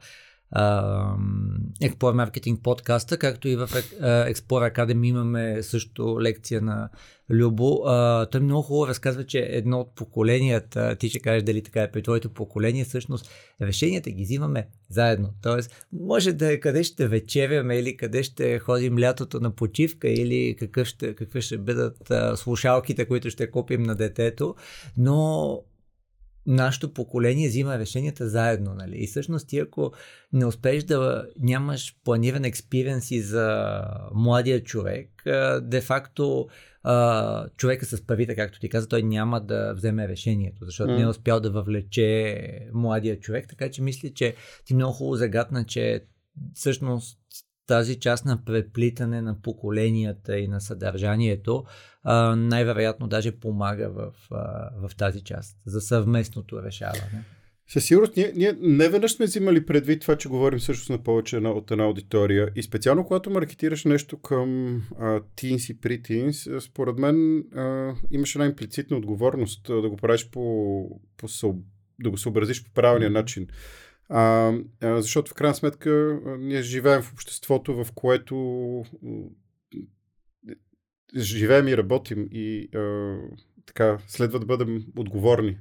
[0.55, 3.67] Explore Marketing подкаста, както и в
[4.01, 6.89] Explore Academy имаме също лекция на
[7.29, 7.81] Любо.
[8.31, 12.03] Той много хубаво разказва, че едно от поколенията, ти ще кажеш дали така е при
[12.03, 13.31] твоето поколение, всъщност
[13.62, 15.29] решенията ги взимаме заедно.
[15.41, 20.55] Тоест, може да е къде ще вечеряме или къде ще ходим лятото на почивка или
[20.59, 24.55] какъв ще, ще бъдат слушалките, които ще купим на детето,
[24.97, 25.62] но
[26.45, 28.73] нашето поколение взима решенията заедно.
[28.73, 28.95] Нали?
[28.97, 29.91] И всъщност ти ако
[30.34, 33.82] не успееш да нямаш планиран експириенси за
[34.13, 35.23] младия човек,
[35.62, 36.47] де-факто
[37.58, 40.97] човека с парите, както ти каза, той няма да вземе решението, защото mm.
[40.97, 45.65] не е успял да въвлече младия човек, така че мисля, че ти много хубаво загадна,
[45.65, 46.06] че
[46.54, 47.19] всъщност
[47.67, 51.63] тази част на преплитане на поколенията и на съдържанието
[52.03, 57.23] а, най-вероятно даже помага в, а, в тази част за съвместното решаване.
[57.69, 61.38] Със сигурност, ние, ние не веднъж сме взимали предвид това, че говорим също на повече
[61.38, 62.49] от една аудитория.
[62.55, 68.45] И специално, когато маркетираш нещо към а, teens и pre-teens, според мен а, имаш една
[68.45, 70.83] имплицитна отговорност а, да го правиш по,
[71.17, 71.27] по
[71.99, 73.47] да го съобразиш по правилния начин.
[74.09, 78.35] А, а, защото в крайна сметка а, ние живеем в обществото, в което
[81.15, 83.15] живеем и работим и а,
[83.65, 85.58] така следва да бъдем отговорни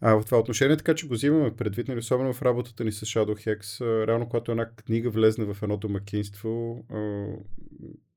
[0.00, 3.06] а, в това отношение, така че го взимаме предвид, нали, особено в работата ни с
[3.06, 3.84] Shadowhex.
[3.84, 7.26] А, реално, когато една книга влезне в едно домакинство, а,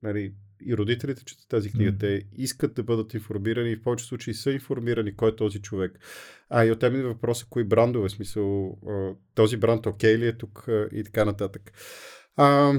[0.03, 1.99] нали, и родителите четат тази книга, mm.
[1.99, 5.99] те искат да бъдат информирани и в повече случаи са информирани кой е този човек.
[6.49, 10.67] А и от ми въпроса, кои брандове, смисъл, а, този бранд окей ли е тук
[10.67, 11.71] а, и така нататък.
[12.41, 12.73] А,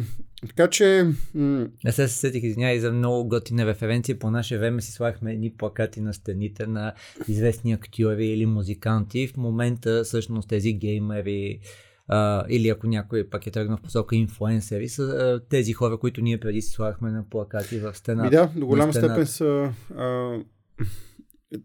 [0.49, 1.07] така че...
[1.35, 4.19] М- Не се сетих, извинявай, за много готина референция.
[4.19, 6.93] По наше време си слагахме едни плакати на стените на
[7.29, 9.27] известни актьори или музиканти.
[9.27, 11.61] В момента всъщност тези геймери
[12.09, 16.21] а, или ако някой пак е тръгнал в посока инфлуенсери, са а, тези хора, които
[16.21, 18.31] ние преди си слагахме на плакати в стената.
[18.31, 19.73] да, до голяма степен са...
[19.97, 20.39] А,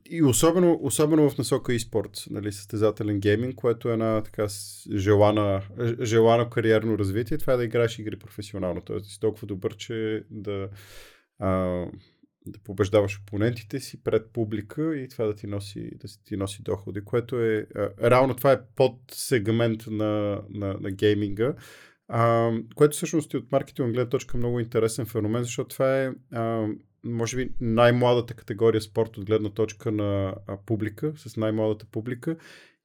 [0.09, 4.47] и особено, особено в насока и спорт, нали, състезателен гейминг, което е една така
[4.95, 5.61] желана,
[6.01, 8.81] желана кариерно развитие, това е да играеш игри професионално.
[8.81, 10.69] Тоест си толкова добър, че да,
[11.39, 11.49] а,
[12.45, 17.01] да побеждаваш опонентите си пред публика и това да ти носи, да ти носи доходи,
[17.01, 17.67] което е...
[17.75, 21.53] А, реално това е под сегмент на, на, на гейминга,
[22.07, 26.67] а, което всъщност и от маркетинг гледна точка много интересен феномен, защото това е а,
[27.05, 32.35] може би най-младата категория спорт от гледна точка на публика, с най-младата публика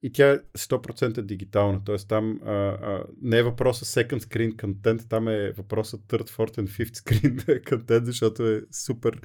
[0.02, 1.80] и тя е 100% дигитална.
[1.84, 6.58] Тоест там а, а, не е въпроса second screen контент, там е въпроса third, fourth
[6.58, 9.20] and fifth screen контент, защото е супер,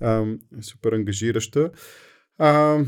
[0.00, 0.26] а,
[0.60, 1.70] супер ангажираща.
[2.38, 2.78] А,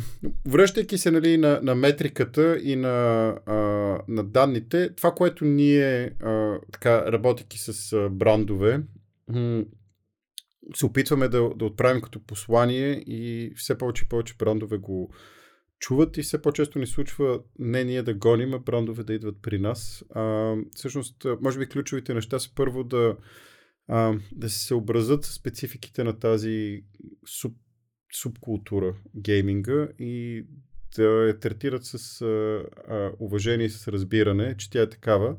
[0.48, 3.54] връщайки се нали, на, на метриката и на, а,
[4.08, 8.80] на данните, това, което ние, а, така, работейки с а, брандове,
[10.74, 15.14] се опитваме да, да отправим като послание и все повече и повече брандове го
[15.78, 19.58] чуват и все по-често ни случва не ние да гоним, а брандове да идват при
[19.58, 20.04] нас.
[20.10, 23.16] А, всъщност, може би ключовите неща са първо да,
[23.88, 26.84] а, да се съобразят спецификите на тази
[27.26, 27.56] суб,
[28.14, 30.46] субкултура гейминга и
[30.96, 35.36] да я третират с а, а, уважение и с разбиране, че тя е такава.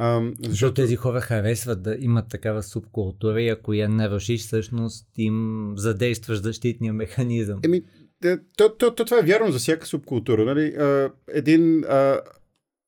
[0.00, 0.50] А, защото...
[0.50, 6.40] защото тези хора харесват да имат такава субкултура и ако я нарушиш, всъщност им задействаш
[6.42, 7.60] защитния механизъм.
[7.64, 7.82] Еми,
[8.56, 10.44] то, то, то, това е вярно за всяка субкултура.
[10.44, 10.74] Нали?
[11.32, 12.20] Един а,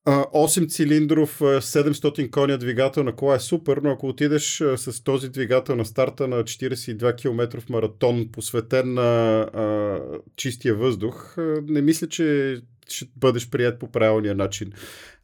[0.06, 5.76] 8 цилиндров 700 коня двигател на кола е супер, но ако отидеш с този двигател
[5.76, 10.00] на старта на 42 км маратон, посветен на а,
[10.36, 12.56] чистия въздух, не мисля, че
[12.88, 14.72] ще бъдеш прият по правилния начин.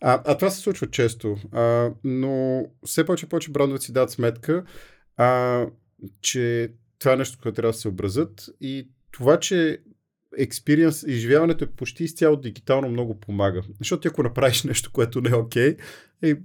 [0.00, 1.36] А, а това се случва често.
[1.52, 4.64] А, но все повече повече брандове си дадат сметка,
[5.16, 5.62] а,
[6.20, 9.78] че това е нещо, което трябва да се образят и това, че
[10.38, 13.62] експириенс, изживяването е почти изцяло дигитално много помага.
[13.78, 15.80] Защото ако направиш нещо, което не е окей, okay,
[16.22, 16.36] е,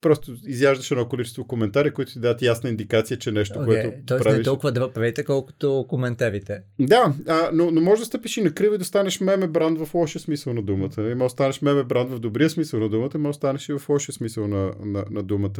[0.00, 4.24] просто изяждаш едно количество коментари, които ти дадат ясна индикация, че нещо, okay, което тоест
[4.24, 4.38] правиш...
[4.38, 6.62] не толкова да правите, колкото коментарите.
[6.80, 9.78] Да, а, но, но може да стъпиш и на криво и да станеш меме бранд
[9.78, 10.90] в лошия смисъл на думата.
[10.98, 13.88] Може да станеш меме бранд в добрия смисъл на думата, може да станеш и в
[13.88, 15.58] лошия смисъл на, на, на думата.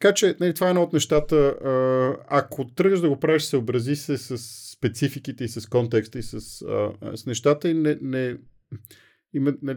[0.00, 1.54] Така че нали, това е едно от нещата.
[2.28, 6.62] Ако тръгнеш да го правиш, се образи се с спецификите и с контекста и с,
[6.62, 8.36] а, с нещата и не, не
[9.32, 9.76] има не,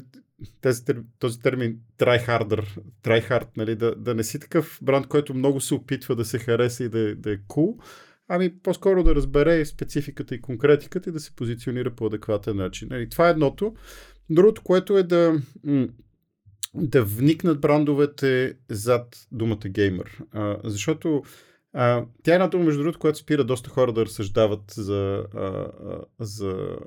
[0.62, 0.84] тези,
[1.20, 5.62] този термин try harder, try hard, нали, да, да не си такъв бранд, който много
[5.62, 7.84] се опитва да се хареса и да, да е cool,
[8.28, 12.88] ами по-скоро да разбере спецификата и конкретиката и да се позиционира по адекватен начин.
[12.92, 13.76] Нали, това е едното.
[14.30, 15.42] Другото, което е да,
[16.76, 20.24] да вникнат брандовете зад думата геймер.
[20.32, 21.24] А, защото
[21.80, 25.68] а, тя е една дума, между другото, която спира доста хора да разсъждават за, а,
[26.20, 26.78] за,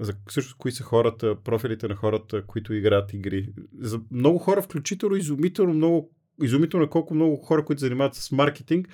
[0.00, 3.48] за също кои са хората, профилите на хората, които играят игри.
[3.78, 6.10] За много хора, включително изумително много,
[6.42, 8.88] изумително колко много хора, които занимават с маркетинг,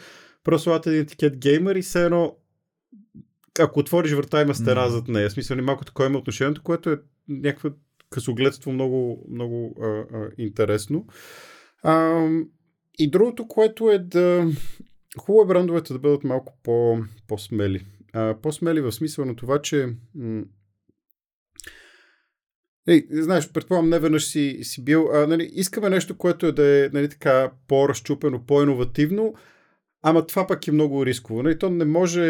[0.44, 2.36] просто слагат един етикет геймер и все едно
[3.60, 4.88] ако отвориш врата, има стена mm.
[4.88, 5.30] зад нея.
[5.30, 7.68] Смисъл, малко такова има отношението, което е някакво
[8.10, 11.06] късогледство много, много а, а, интересно.
[11.82, 12.28] А,
[12.98, 14.46] и другото, което е да
[15.18, 16.98] хубаво е брандовете да бъдат малко по,
[17.28, 17.86] по-смели.
[18.12, 20.42] А, по-смели в смисъл на това, че м-
[22.88, 25.08] Ей, знаеш, предполагам, не веднъж си, си бил.
[25.12, 29.34] А, нали, искаме нещо, което е да е нали, така, по-разчупено, по-инновативно,
[30.02, 31.42] ама това пък е много рисково.
[31.42, 31.58] Нали?
[31.58, 32.20] То не може,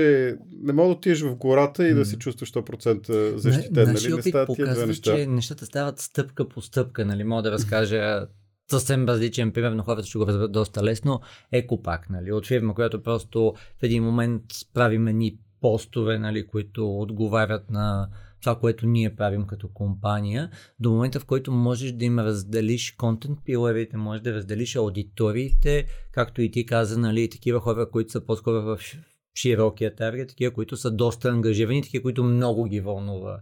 [0.63, 3.85] не може да отидеш в гората и да се чувстваш 100% защитен.
[3.85, 4.15] Нали?
[4.15, 5.17] Не стават тия две неща.
[5.17, 7.05] че нещата стават стъпка по стъпка.
[7.05, 7.25] Нали?
[7.25, 8.27] Мога да разкажа
[8.71, 11.21] съвсем различен пример, но хората ще го разберат доста лесно,
[11.53, 14.43] Екопак, нали, от фирма, която просто в един момент
[14.75, 18.09] правиме ни постове, нали, които отговарят на
[18.41, 20.51] това, което ние правим като компания,
[20.81, 26.43] до момента в който можеш да им разделиш контент пилърите, можеш да разделиш аудиториите, както
[26.43, 28.79] и ти каза, нали, такива хора, които са по-скоро в
[29.35, 33.41] широкия таргет, такива, които са доста ангажирани, такива, които много ги вълнува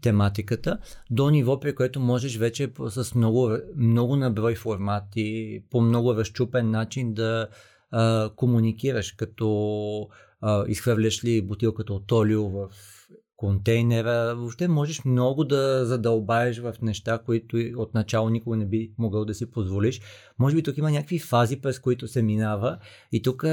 [0.00, 0.78] тематиката,
[1.10, 7.14] до ниво, при което можеш вече с много, много наброй формати, по много разчупен начин
[7.14, 7.48] да
[7.90, 10.08] а, комуникираш, като
[10.40, 12.68] а, изхвърляш ли бутилката от олио в
[13.36, 14.34] контейнера.
[14.36, 19.50] Въобще можеш много да задълбаеш в неща, които отначало никога не би могъл да си
[19.50, 20.00] позволиш.
[20.38, 22.78] Може би тук има някакви фази, през които се минава.
[23.12, 23.44] И тук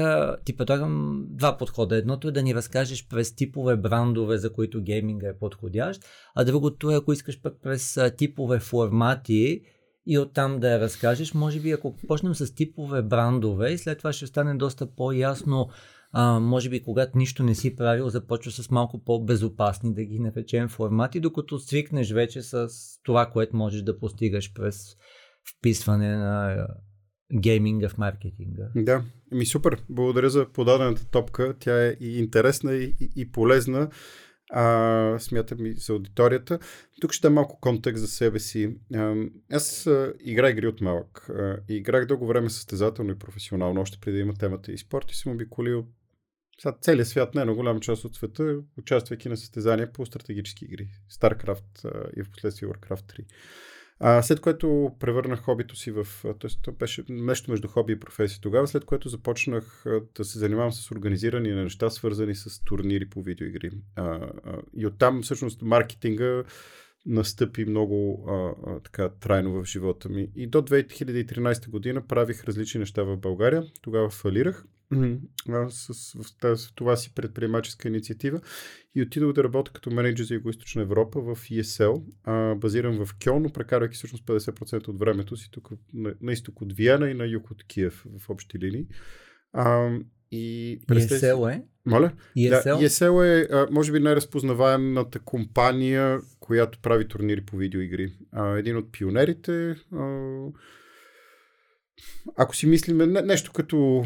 [0.44, 1.96] ти предлагам два подхода.
[1.96, 6.90] Едното е да ни разкажеш през типове брандове, за които гейминга е подходящ, а другото
[6.90, 9.62] е, ако искаш пък през типове формати,
[10.06, 11.34] и оттам да я разкажеш.
[11.34, 15.68] Може би ако почнем с типове брандове и след това ще стане доста по-ясно
[16.12, 20.68] а, може би когато нищо не си правил, започва с малко по-безопасни, да ги наречем
[20.68, 22.68] формати, докато свикнеш вече с
[23.02, 24.96] това, което можеш да постигаш през
[25.58, 26.66] вписване на
[27.40, 28.68] гейминга в маркетинга.
[28.76, 29.82] Да, ми супер.
[29.88, 31.54] Благодаря за подадената топка.
[31.58, 33.90] Тя е и интересна и, и, полезна.
[34.54, 36.58] А, смятам и за аудиторията.
[37.00, 38.76] Тук ще дам малко контекст за себе си.
[38.94, 39.14] А,
[39.52, 41.28] аз а, играя игри от малък.
[41.28, 45.16] А, играх дълго време състезателно и професионално, още преди да има темата и спорт и
[45.16, 45.86] съм обиколил
[46.58, 50.88] сега целият свят, не на голяма част от света, участвайки на състезания по стратегически игри.
[51.12, 51.84] StarCraft
[52.16, 53.24] и в последствие Warcraft 3.
[54.04, 56.06] А, след което превърнах хобито си в...
[56.22, 56.70] Т.е.
[56.70, 59.84] беше нещо между хоби и професия тогава, след което започнах
[60.16, 63.70] да се занимавам с организирани на неща, свързани с турнири по видеоигри.
[63.96, 64.30] А, а,
[64.76, 66.44] и оттам всъщност маркетинга
[67.06, 68.32] настъпи много а,
[68.70, 70.28] а, така трайно в живота ми.
[70.36, 73.64] И до 2013 година правих различни неща в България.
[73.82, 74.64] Тогава фалирах
[75.70, 78.40] с, с, в, в това си предприемаческа инициатива
[78.94, 83.42] и отидох да работя като менеджер за Юго-Источна Европа в ESL, а, базиран в Кьон,
[83.42, 87.26] но прекарвайки всъщност 50% от времето си тук на, на изток от Виена и на
[87.26, 88.86] юг от Киев в общи линии.
[89.52, 89.98] А,
[90.30, 91.62] и ESL е?
[91.86, 92.12] Моля?
[92.36, 92.78] ESL?
[92.78, 98.12] Да, ESL е, а, може би, най-разпознаваемата компания, която прави турнири по видеоигри.
[98.32, 99.76] А, един от пионерите.
[99.92, 100.46] А,
[102.36, 104.04] ако си мислим не, нещо като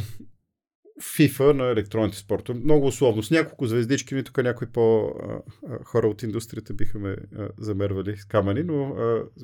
[1.03, 2.55] FIFA на електронните спорта.
[2.55, 3.23] Много условно.
[3.23, 7.17] С няколко звездички, ми тук някои по-хора от индустрията биха ме
[7.59, 8.97] замервали с камъни, но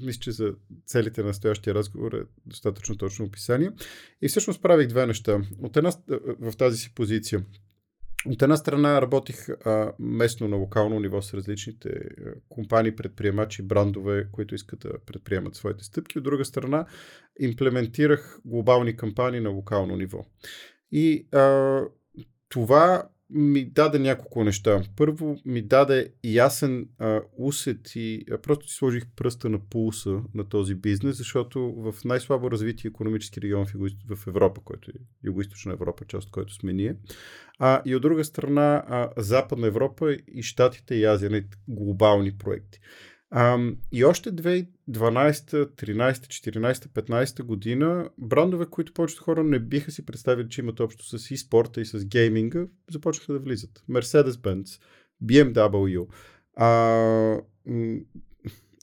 [0.02, 0.54] мисля, че за
[0.86, 3.70] целите на настоящия разговор е достатъчно точно описание.
[4.22, 5.40] И всъщност правих две неща.
[5.62, 5.92] От една
[6.40, 7.44] в тази си позиция.
[8.26, 14.28] От една страна работих а, местно на локално ниво с различните а, компании, предприемачи, брандове,
[14.32, 16.18] които искат да предприемат своите стъпки.
[16.18, 16.86] От друга страна
[17.40, 20.24] имплементирах глобални кампании на локално ниво.
[20.92, 21.80] И а,
[22.48, 24.82] това ми даде няколко неща.
[24.96, 30.48] Първо ми даде ясен а, усет и а, просто си сложих пръста на пулса на
[30.48, 33.66] този бизнес, защото в най-слабо развитие економически регион
[34.08, 36.96] в, Европа, който е Юго-Источна Европа, част от който сме ние,
[37.58, 42.80] а, и от друга страна а, Западна Европа и Штатите и Азия, не глобални проекти.
[43.34, 43.58] А,
[43.92, 50.48] и още 2012, 13, 14, 15 година брандове, които повечето хора не биха си представили,
[50.48, 53.84] че имат общо с e-спорта и с гейминга, започнаха да влизат.
[53.90, 54.80] Mercedes-Benz,
[55.24, 56.06] BMW,
[56.56, 57.40] а,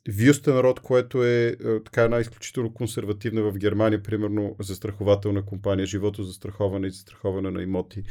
[0.10, 6.88] Вюстен род, което е така една изключително консервативна в Германия, примерно застрахователна компания, живото застраховане
[6.88, 8.04] и застраховане на имоти.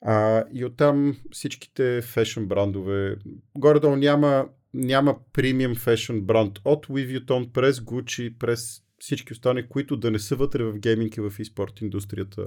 [0.00, 3.16] А, и оттам всичките фешн брандове.
[3.58, 9.96] Горе-долу няма няма премиум фешн бранд от Louis Vuitton през Gucci, през всички останали, които
[9.96, 12.46] да не са вътре в гейминг и в e-спорт индустрията.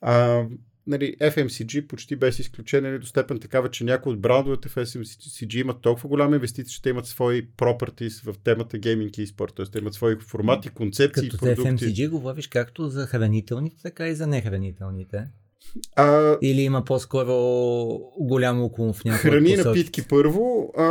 [0.00, 0.46] А,
[0.86, 5.60] нали, FMCG почти без изключение нали, до степен такава, че някои от брандовете в FMCG
[5.60, 9.66] имат толкова голяма инвестиция, че те имат свои properties в темата гейминг и e-спорт, т.е.
[9.66, 11.62] те имат свои формати, концепции Като и продукти.
[11.62, 15.24] Като FMCG говориш както за хранителните, така и за нехранителните.
[15.96, 17.32] А, Или има по-скоро
[18.20, 20.84] голямо около в някои Храни и напитки първо, а,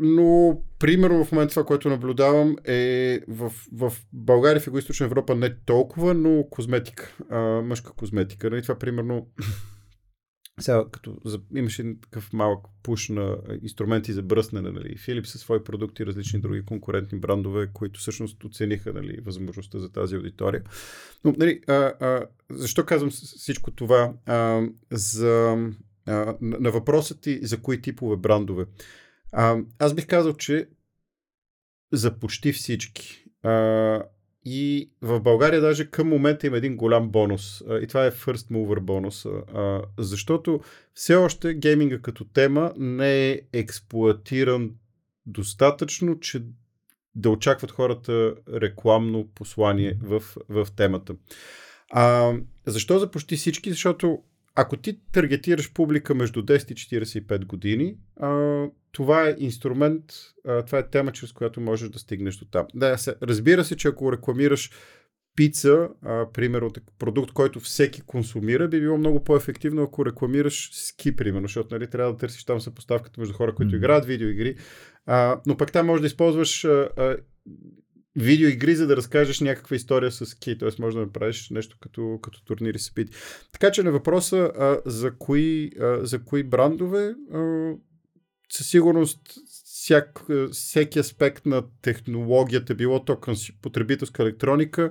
[0.00, 5.54] но примерно в момента това, което наблюдавам е в, в България, в Юго-Источна Европа не
[5.54, 8.50] толкова, но козметика, а, мъжка козметика.
[8.50, 9.26] Нали, това примерно
[10.60, 11.16] сега, като
[11.56, 16.64] имаше такъв малък пуш на инструменти за бръснене, нали, Филип със свои продукти, различни други
[16.64, 20.62] конкурентни брандове, които всъщност оцениха нали, възможността за тази аудитория.
[21.24, 24.14] Но, нали, а, а, защо казвам всичко това?
[24.26, 25.56] А, за,
[26.06, 28.66] а, на въпросът ти за кои типове брандове.
[29.32, 30.68] А, аз бих казал, че
[31.92, 33.24] за почти всички.
[33.42, 33.50] А,
[34.44, 37.62] и в България даже към момента има един голям бонус.
[37.82, 39.26] И това е First Mover бонус.
[39.98, 40.60] Защото
[40.94, 44.70] все още гейминга като тема не е експлуатиран
[45.26, 46.42] достатъчно, че
[47.14, 51.14] да очакват хората рекламно послание в, в темата.
[51.90, 52.32] А,
[52.66, 53.70] защо за почти всички?
[53.70, 54.22] Защото
[54.54, 60.04] ако ти таргетираш публика между 10 и 45 години, а, това е инструмент,
[60.46, 62.66] а, това е тема, чрез която можеш да стигнеш до там.
[62.74, 64.70] Да, се, разбира се, че ако рекламираш
[65.36, 71.46] пица, а, примерно продукт, който всеки консумира, би било много по-ефективно, ако рекламираш ски, примерно,
[71.46, 73.76] защото нали, трябва да търсиш там съпоставката между хора, които mm-hmm.
[73.76, 74.56] играят видеоигри.
[75.06, 77.16] А, но пък там можеш да използваш а, а,
[78.16, 80.68] видеоигри, за да разкажеш някаква история с ки, т.е.
[80.78, 83.12] може да направиш нещо като, като турнири с пити.
[83.52, 87.72] Така че на въпроса а, за, кои, а, за кои брандове, а,
[88.52, 89.20] със сигурност
[89.64, 90.20] всяк,
[90.52, 93.20] всеки аспект на технологията, било то
[93.62, 94.90] потребителска електроника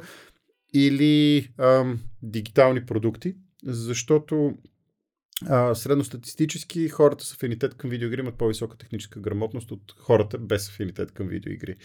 [0.74, 1.93] или а,
[2.24, 4.53] дигитални продукти, защото
[5.45, 11.11] а, средностатистически хората с афинитет към видеоигри имат по-висока техническа грамотност от хората без афинитет
[11.11, 11.76] към видеоигри.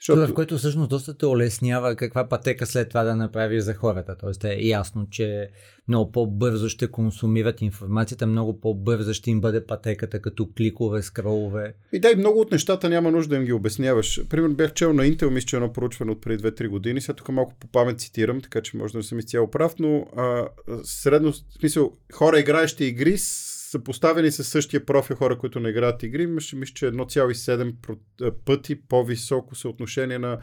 [0.00, 0.16] Защото...
[0.16, 4.16] Това, в което всъщност доста те улеснява каква пътека след това да направиш за хората.
[4.20, 5.48] Тоест е ясно, че
[5.88, 11.74] много по-бързо ще консумират информацията, много по-бързо ще им бъде пътеката като кликове, скролове.
[11.92, 14.20] И да, и много от нещата няма нужда да им ги обясняваш.
[14.28, 17.00] Примерно бях чел на Intel, мисля, че едно проучване от преди 2-3 години.
[17.00, 20.06] Сега тук малко по памет цитирам, така че може да не съм изцяло прав, но
[20.16, 20.48] а,
[20.84, 26.02] средно, в смисъл, хора играещи игри са поставени с същия профил хора, които не играят
[26.02, 30.38] игри, мисля, че 1,7 пъти по-високо съотношение на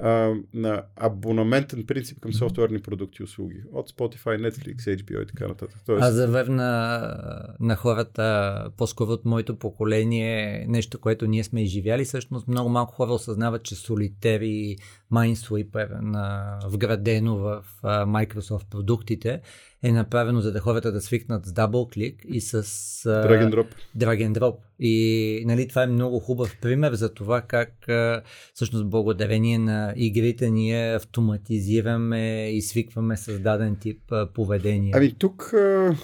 [0.00, 3.62] а, на абонаментен принцип към софтуерни продукти и услуги.
[3.72, 5.78] От Spotify, Netflix, HBO и така нататък.
[5.86, 6.02] Тоест...
[6.02, 12.48] А за веб на, хората, по-скоро от моето поколение, нещо, което ние сме изживяли, всъщност
[12.48, 14.78] много малко хора осъзнават, че Solitaire и
[15.12, 19.40] Minesweeper на, вградено в а, Microsoft продуктите
[19.82, 22.62] е направено за да хората да свикнат с DoubleClick и с
[23.04, 23.66] Drag and Drop.
[23.96, 24.56] Drag and Drop.
[24.80, 28.22] И нали, това е много хубав пример за това как а,
[28.54, 34.92] всъщност благодарение на игрите ние автоматизираме и свикваме с даден тип а, поведение.
[34.94, 35.96] Ами тук а,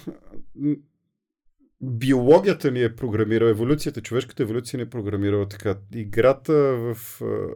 [1.85, 5.76] биологията ни е програмирала, еволюцията, човешката еволюция ни е програмирала така.
[5.95, 6.97] Играта в,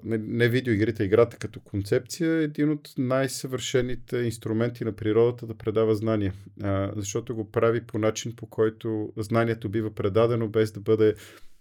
[0.04, 5.94] не, не видеоигрите, играта като концепция е един от най-съвършените инструменти на природата да предава
[5.94, 6.34] знания.
[6.62, 11.14] А, защото го прави по начин, по който знанието бива предадено, без да бъде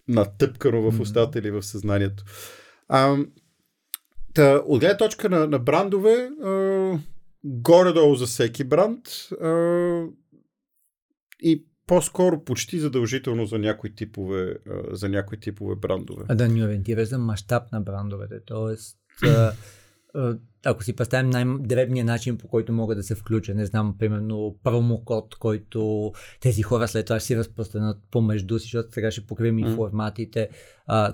[0.07, 2.24] натъпкано в устата или в съзнанието.
[2.88, 3.18] А,
[4.34, 6.99] та, от гледна точка на, на брандове, а,
[7.43, 9.07] горе-долу за всеки бранд
[9.41, 10.03] а,
[11.39, 14.56] и по-скоро почти задължително за някои типове,
[14.92, 16.24] за някои типове брандове.
[16.28, 18.76] А да ни ориентираш за мащаб на брандовете, т.е.
[20.66, 25.36] ако си представим най-дребния начин, по който могат да се включат, не знам, примерно промокод,
[25.36, 29.76] който тези хора след това ще си разпространят помежду си, защото сега ще покрием и
[29.76, 30.50] форматите.
[30.86, 31.14] А,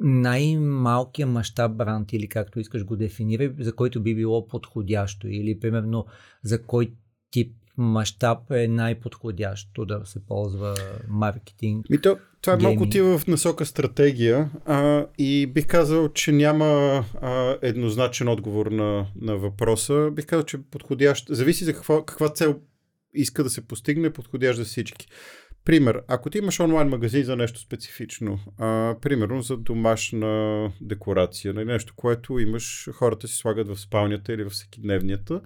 [0.00, 6.06] най-малкият мащаб бранд или както искаш го дефинирай, за който би било подходящо или примерно
[6.44, 6.94] за кой
[7.30, 10.74] тип мащаб е най-подходящо да се ползва
[11.08, 11.86] маркетинг.
[11.90, 16.66] И то, това е малко отива в насока стратегия а, и бих казал, че няма
[17.22, 20.10] а, еднозначен отговор на, на въпроса.
[20.12, 22.56] Бих казал, че подходящ, зависи за каква, каква цел
[23.14, 25.06] иска да се постигне, подходящ за всички.
[25.64, 31.92] Пример, ако ти имаш онлайн магазин за нещо специфично, а, примерно за домашна декорация, нещо,
[31.96, 35.40] което имаш, хората си слагат в спалнята или в всекидневнията,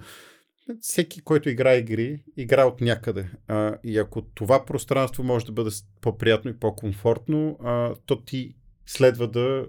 [0.80, 3.30] всеки, който играе игри, игра от някъде.
[3.48, 8.54] А, и ако това пространство може да бъде по-приятно и по-комфортно, а, то ти
[8.86, 9.66] следва да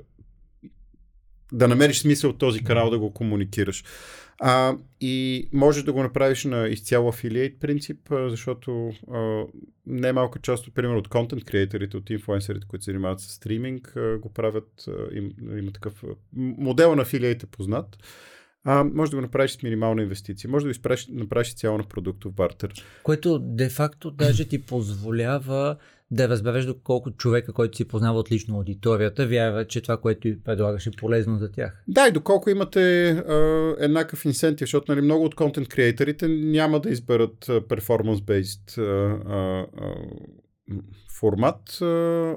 [1.54, 3.84] да намериш смисъл от този канал да го комуникираш.
[4.40, 9.44] А, и можеш да го направиш на изцяло афилиейт принцип, защото а,
[9.86, 13.94] не малка част, от, примерно, от контент креаторите, от инфлуенсерите, които се занимават с стриминг,
[13.96, 16.04] а, го правят, а, им, има такъв...
[16.36, 17.98] Модел на афилиейт е познат
[18.64, 20.50] а, може да го направиш с минимална инвестиция.
[20.50, 22.74] Може да го изпреш, направиш цяло на продуктов бартер.
[23.04, 25.78] Което де-факто даже ти позволява
[26.12, 30.92] да разбереш доколко човека, който си познава отлично аудиторията, вярва, че това, което предлагаш е
[30.92, 31.84] полезно за тях.
[31.88, 36.90] Да, и доколко имате а, еднакъв инсентив, защото нали, много от контент креаторите няма да
[36.90, 38.82] изберат performance-based а,
[39.34, 39.96] а, а,
[41.20, 41.82] формат.
[41.82, 42.36] А,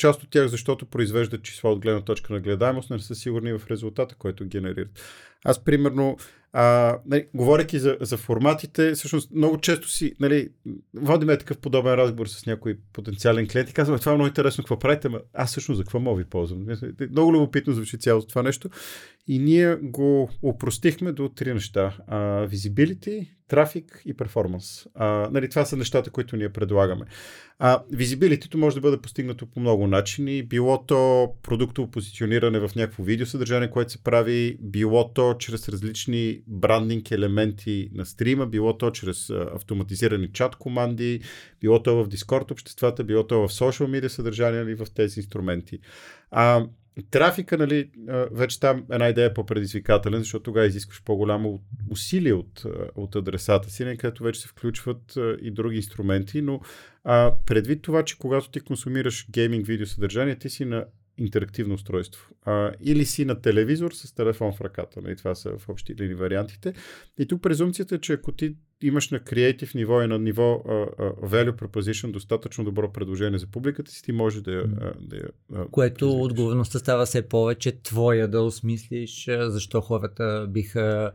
[0.00, 3.62] част от тях, защото произвеждат числа от гледна точка на гледаемост, не са сигурни в
[3.70, 5.00] резултата, който генерират.
[5.44, 6.16] Аз, примерно,
[6.52, 10.48] а, нали, говоряки за, за форматите, всъщност много често си, нали,
[10.94, 14.78] водиме такъв подобен разговор с някой потенциален клиент и казваме, това е много интересно, какво
[14.78, 16.66] правите, ама аз всъщност за какво мога ви ползвам.
[17.10, 18.70] Много любопитно звучи цялото това нещо.
[19.30, 21.96] И ние го упростихме до три неща.
[22.06, 22.18] А,
[22.48, 24.86] visibility, трафик и перформанс.
[25.30, 27.04] Нали, това са нещата, които ние предлагаме.
[27.58, 30.42] А, визибилитито може да бъде постигнато по много начини.
[30.42, 37.10] Било то продуктово позициониране в някакво видеосъдържание, което се прави, било то чрез различни брандинг
[37.10, 41.20] елементи на стрима, било то чрез автоматизирани чат команди,
[41.60, 45.78] било то в Discord обществата, било то в social media съдържания или в тези инструменти.
[46.30, 46.66] А,
[47.10, 47.90] Трафика, нали,
[48.32, 51.60] вече там една идея е по-предизвикателен, защото тогава изискваш по-голямо
[51.90, 52.64] усилие от,
[52.94, 56.60] от адресата си, където вече се включват и други инструменти, но
[57.04, 60.84] а, предвид това, че когато ти консумираш гейминг видео съдържание, ти си на
[61.20, 62.28] интерактивно устройство.
[62.42, 65.00] А, или си на телевизор с телефон в ръката.
[65.02, 65.16] Нали?
[65.16, 66.74] Това са в общи линии вариантите.
[67.18, 70.96] И тук презумцията е, че ако ти имаш на креатив ниво и на ниво uh,
[70.98, 74.64] uh, value proposition достатъчно добро предложение за публиката си, ти може да я...
[75.00, 75.28] Да я
[75.70, 76.24] Което развиваш.
[76.24, 81.12] отговорността става все повече твоя да осмислиш защо хората биха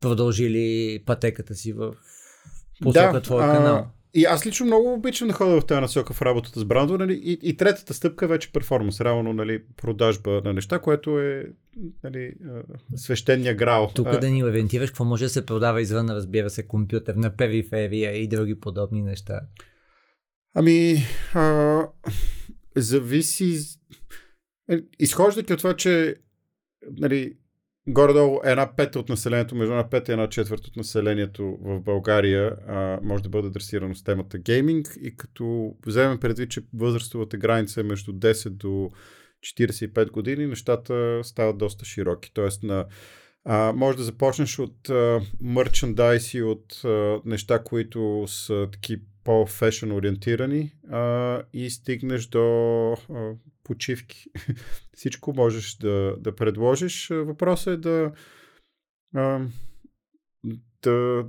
[0.00, 1.94] продължили пътеката си в
[2.82, 3.90] посока да, твоя канал.
[4.14, 6.98] И аз лично много обичам да ходя в тази насока в работата с брандове.
[6.98, 7.20] Нали?
[7.24, 11.44] И, и третата стъпка е вече перформанс, реално нали, продажба на неща, което е
[12.04, 12.34] нали,
[12.96, 13.90] свещения грал.
[13.94, 18.16] Тук да ни левентираш, какво може да се продава извън, разбира се, компютър на периферия
[18.16, 19.40] и други подобни неща?
[20.54, 20.96] Ами,
[21.34, 21.82] а,
[22.76, 23.58] зависи.
[24.70, 26.16] Е, изхождайки от това, че
[26.90, 27.36] нали,
[27.88, 32.56] горе-долу една пета от населението, между една пета и една четвърт от населението в България
[32.68, 37.80] а, може да бъде адресирано с темата гейминг и като вземем предвид, че възрастовата граница
[37.80, 38.90] е между 10 до
[39.40, 42.30] 45 години, нещата стават доста широки.
[42.34, 42.86] Тоест на
[43.44, 44.90] а, може да започнеш от
[45.40, 53.32] мърчандайси, от а, неща, които са таки по-фешен ориентирани а, и стигнеш до а,
[53.68, 54.24] почивки.
[54.96, 57.08] Всичко можеш да, да предложиш.
[57.10, 58.12] Въпросът е да,
[59.14, 59.46] а,
[60.82, 61.24] да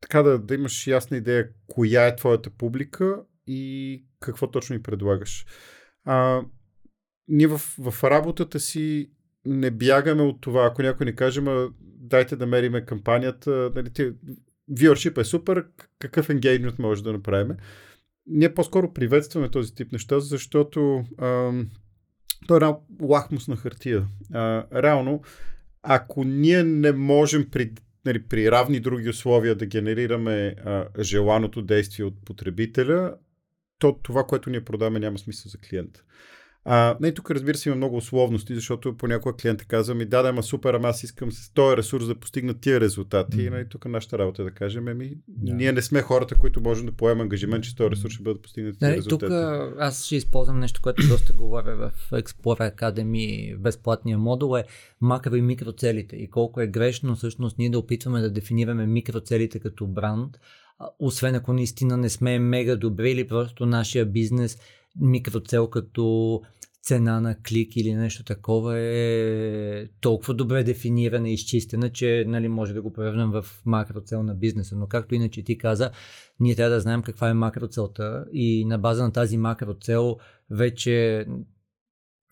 [0.00, 5.46] така да, да имаш ясна идея коя е твоята публика и какво точно ни предлагаш.
[6.04, 6.42] А,
[7.28, 9.10] ние в, в работата си
[9.46, 10.66] не бягаме от това.
[10.66, 14.12] Ако някой ни каже, ма, дайте да мериме кампанията, нали, ти,
[14.70, 15.66] viewership е супер,
[15.98, 17.56] какъв енгейджмент може да направим?
[18.26, 21.70] Ние по-скоро приветстваме този тип неща, защото ам,
[22.46, 24.06] той е една лахмус на хартия.
[24.32, 25.22] А, реално,
[25.82, 27.72] ако ние не можем при,
[28.04, 33.14] нали, при равни други условия да генерираме а, желаното действие от потребителя,
[33.78, 36.02] то това, което ние продаваме, няма смисъл за клиента.
[36.66, 40.28] А, не, тук разбира се има много условности, защото понякога клиента казва ми, да, да,
[40.28, 43.36] ама супер, ама аз искам с този ресурс да постигна тия резултати.
[43.36, 43.46] Mm-hmm.
[43.46, 45.16] И нали, тук нашата работа е да кажем, ми, yeah.
[45.30, 48.42] ние не сме хората, които можем да поемем ангажимент, че с този ресурс ще бъдат
[48.42, 49.20] постигнати тия резултати.
[49.20, 49.30] Тук
[49.78, 54.64] аз ще използвам нещо, което доста говоря в Explorer Academy, безплатния модул е
[55.00, 56.16] макро и микроцелите.
[56.16, 60.36] И колко е грешно всъщност ние да опитваме да дефинираме микроцелите като бранд,
[60.98, 64.58] освен ако наистина не сме мега добри или просто нашия бизнес
[65.00, 66.40] микроцел като
[66.84, 72.74] цена на клик или нещо такова е толкова добре дефинирана и изчистена, че нали, може
[72.74, 74.76] да го превърнем в макроцел на бизнеса.
[74.76, 75.90] Но както иначе ти каза,
[76.40, 80.16] ние трябва да знаем каква е макроцелта и на база на тази макроцел
[80.50, 81.26] вече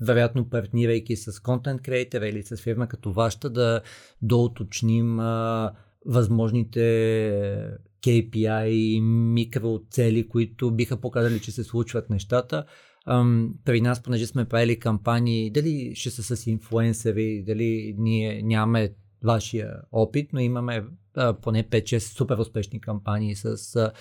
[0.00, 3.82] вероятно партнирайки с контент креатора или с фирма като вашата да
[4.22, 5.72] доуточним а,
[6.06, 9.00] възможните KPI
[9.32, 12.64] микроцели, които биха показали, че се случват нещата.
[13.06, 18.94] Ам, при нас, понеже сме правили кампании, дали ще са с инфлуенсъри, дали ние нямаме
[19.24, 20.84] вашия опит, но имаме
[21.16, 23.92] а, поне 5-6 супер успешни кампании с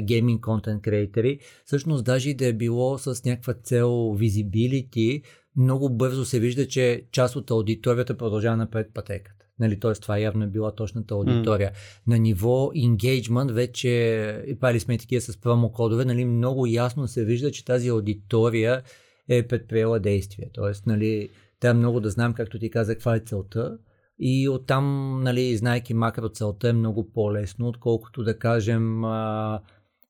[0.00, 1.38] гейминг контент креатори.
[1.64, 5.22] Всъщност, даже и да е било с някаква цел visibility,
[5.56, 9.43] много бързо се вижда, че част от аудиторията продължава напред пътеката.
[9.58, 9.92] Нали, т.е.
[9.92, 11.70] това явно е била точната аудитория.
[11.70, 11.74] Mm.
[12.06, 17.64] На ниво engagement вече правили сме такива с промокодове, нали, много ясно се вижда, че
[17.64, 18.82] тази аудитория
[19.28, 20.50] е предприела действие.
[20.54, 21.28] Тоест, нали,
[21.60, 23.78] трябва много да знаем, както ти казах, каква е целта.
[24.18, 29.60] И оттам, нали, знайки макро целта е много по-лесно, отколкото да кажем а,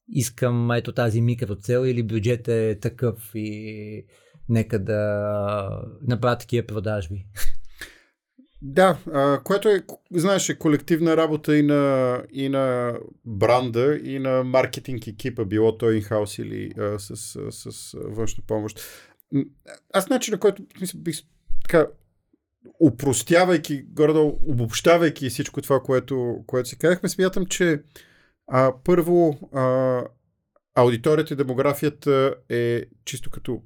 [0.09, 4.07] искам ето тази микроцел или бюджет е такъв и
[4.49, 7.27] нека да направя такива продажби.
[8.67, 12.95] Да, а, което е, знаеш, е колективна работа и на, и на
[13.25, 17.17] бранда, и на маркетинг екипа, било то инхаус или а, с,
[17.51, 18.81] с, с външна помощ.
[19.93, 21.17] Аз начинът, който мисля, бих
[21.63, 21.87] така
[22.81, 24.13] упростявайки, горе
[24.47, 27.83] обобщавайки всичко това, което, което си казахме, смятам, че
[28.47, 30.03] а, първо а,
[30.75, 33.63] аудиторията и демографията е чисто като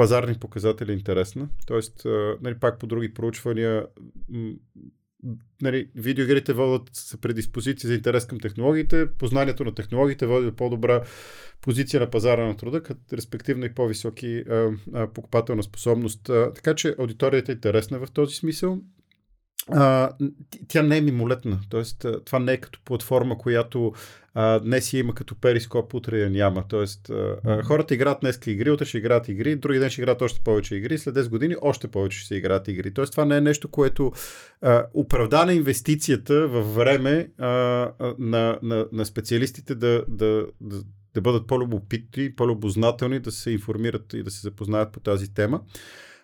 [0.00, 1.48] пазарни показатели интересна.
[1.66, 2.02] Тоест,
[2.40, 3.86] нали, пак по други проучвания,
[5.62, 11.02] нали, видеоигрите водят са предиспозиции за интерес към технологиите, познанието на технологиите води до по-добра
[11.60, 16.28] позиция на пазара на труда, като респективно и по-високи а, а, покупателна способност.
[16.28, 18.80] А, така че аудиторията е интересна в този смисъл
[19.68, 20.10] а,
[20.68, 21.60] тя не е мимолетна.
[21.68, 23.92] Тоест, това не е като платформа, която
[24.34, 26.64] а, днес я има като перископ, утре я няма.
[26.68, 30.40] Тоест, а, хората играят днес игри, утре ще играят игри, други ден ще играят още
[30.40, 32.94] повече игри, след 10 години още повече ще се играят игри.
[32.94, 34.12] Тоест, това не е нещо, което
[34.60, 37.48] а, оправдана инвестицията във време а,
[38.18, 40.82] на, на, на специалистите да, да, да,
[41.14, 45.60] да бъдат по-любопитни, по-любознателни, да се информират и да се запознаят по тази тема.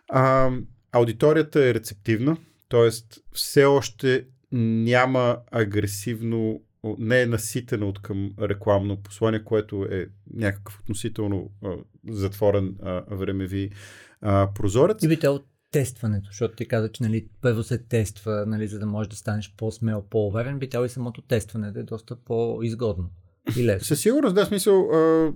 [0.09, 0.51] А,
[0.93, 2.37] аудиторията е рецептивна
[2.69, 6.61] Тоест, все още няма агресивно,
[6.99, 11.77] не е наситено от към рекламно послание, което е някакъв относително а,
[12.09, 13.71] затворен а, времеви
[14.21, 15.03] а, прозорец.
[15.03, 18.79] И би те от тестването, защото ти каза, че нали, първо се тества, нали, за
[18.79, 23.11] да можеш да станеш по-смел, по-уверен, би и самото тестване да е доста по-изгодно.
[23.57, 23.87] И лесно.
[23.87, 24.91] Със сигурност, да, смисъл.
[24.93, 25.33] А,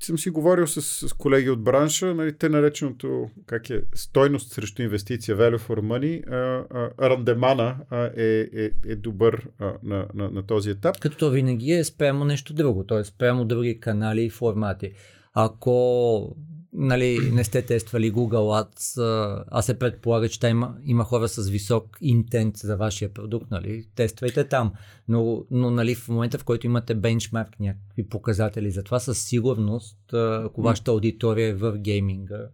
[0.00, 4.82] съм си говорил с, с колеги от бранша, нали, те нареченото как е, стойност срещу
[4.82, 6.64] инвестиция, value for money, а,
[6.98, 11.00] а, рандемана а, е, е, е добър а, на, на, на този етап.
[11.00, 13.04] Като то винаги е спрямо нещо друго, т.е.
[13.04, 14.92] спрямо други канали и формати.
[15.34, 16.36] Ако
[16.76, 19.02] нали, не сте тествали Google Ads,
[19.50, 24.44] а се предполага, че има, има хора с висок интент за вашия продукт, нали, тествайте
[24.44, 24.72] там.
[25.08, 29.98] Но, но нали, в момента, в който имате бенчмарк, някакви показатели за това, със сигурност,
[30.12, 32.48] ако вашата аудитория е в гейминга,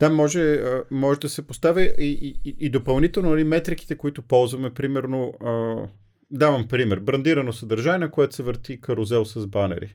[0.00, 5.34] да, може, може да се поставя и, и, и допълнително нали, метриките, които ползваме, примерно,
[6.30, 9.94] давам пример, брандирано съдържание, което се върти карузел с банери.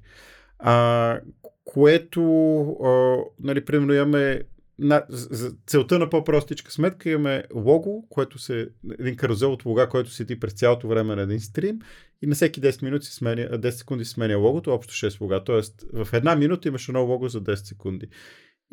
[0.65, 1.19] А,
[1.65, 4.41] което, а, нали, примерно имаме
[4.79, 10.09] на, за целта на по-простичка сметка имаме лого, което се, един карузел от лога, който
[10.09, 11.79] седи през цялото време на един стрим
[12.21, 15.43] и на всеки 10 минути сменя, 10 секунди се сменя логото, общо 6 лога.
[15.43, 18.07] Тоест в една минута имаш едно лого за 10 секунди.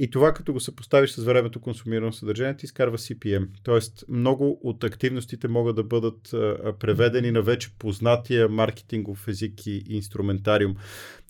[0.02, 3.48] И това, като го съпоставиш с времето консумирано съдържание, ти изкарва CPM.
[3.62, 9.84] Тоест, много от активностите могат да бъдат а, преведени на вече познатия маркетингов език и
[9.88, 10.74] инструментариум.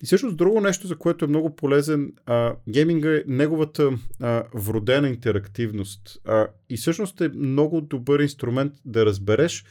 [0.03, 5.09] И всъщност друго нещо, за което е много полезен, а, гейминга е неговата а, вродена
[5.09, 6.21] интерактивност.
[6.25, 9.65] А, и всъщност е много добър инструмент да разбереш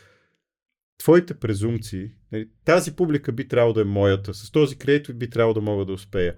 [0.99, 2.11] твоите презумции.
[2.33, 4.35] Нали, тази публика би трябвало да е моята.
[4.35, 6.35] С този креатив би трябвало да мога да успея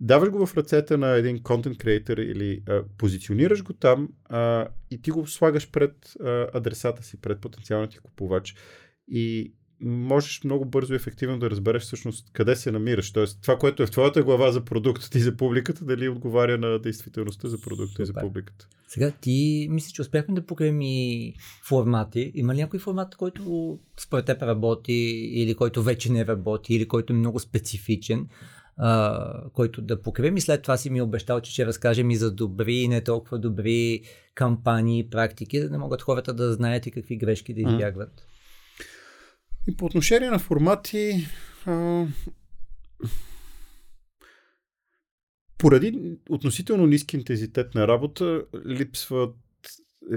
[0.00, 5.02] даваш го в ръцете на един контент креатор или а, позиционираш го там а, и
[5.02, 8.54] ти го слагаш пред а, адресата си, пред потенциалния ти купувач.
[9.08, 13.12] И можеш много бързо и ефективно да разбереш всъщност къде се намираш.
[13.12, 16.78] Тоест, това, което е в твоята глава за продукта и за публиката, дали отговаря на
[16.78, 18.02] действителността за продукта Супер.
[18.02, 18.68] и за публиката.
[18.88, 21.34] Сега ти мислиш, че успяхме да покрием и
[21.68, 22.32] формати.
[22.34, 24.92] Има ли някой формат, който според теб работи
[25.32, 28.28] или който вече не работи или който е много специфичен?
[28.78, 32.34] А, който да покрием и след това си ми обещал, че ще разкажем и за
[32.34, 34.02] добри и не толкова добри
[34.34, 38.26] кампании, практики, за да могат хората да знаят и какви грешки да избягват.
[39.68, 41.26] И по отношение на формати,
[41.66, 42.06] а...
[45.58, 49.34] поради относително ниски интензитет на работа, липсват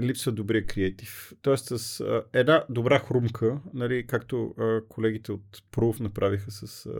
[0.00, 1.32] липсва добрия креатив.
[1.42, 6.90] Тоест с а, една добра хрумка, нали, както а, колегите от Proof направиха с а,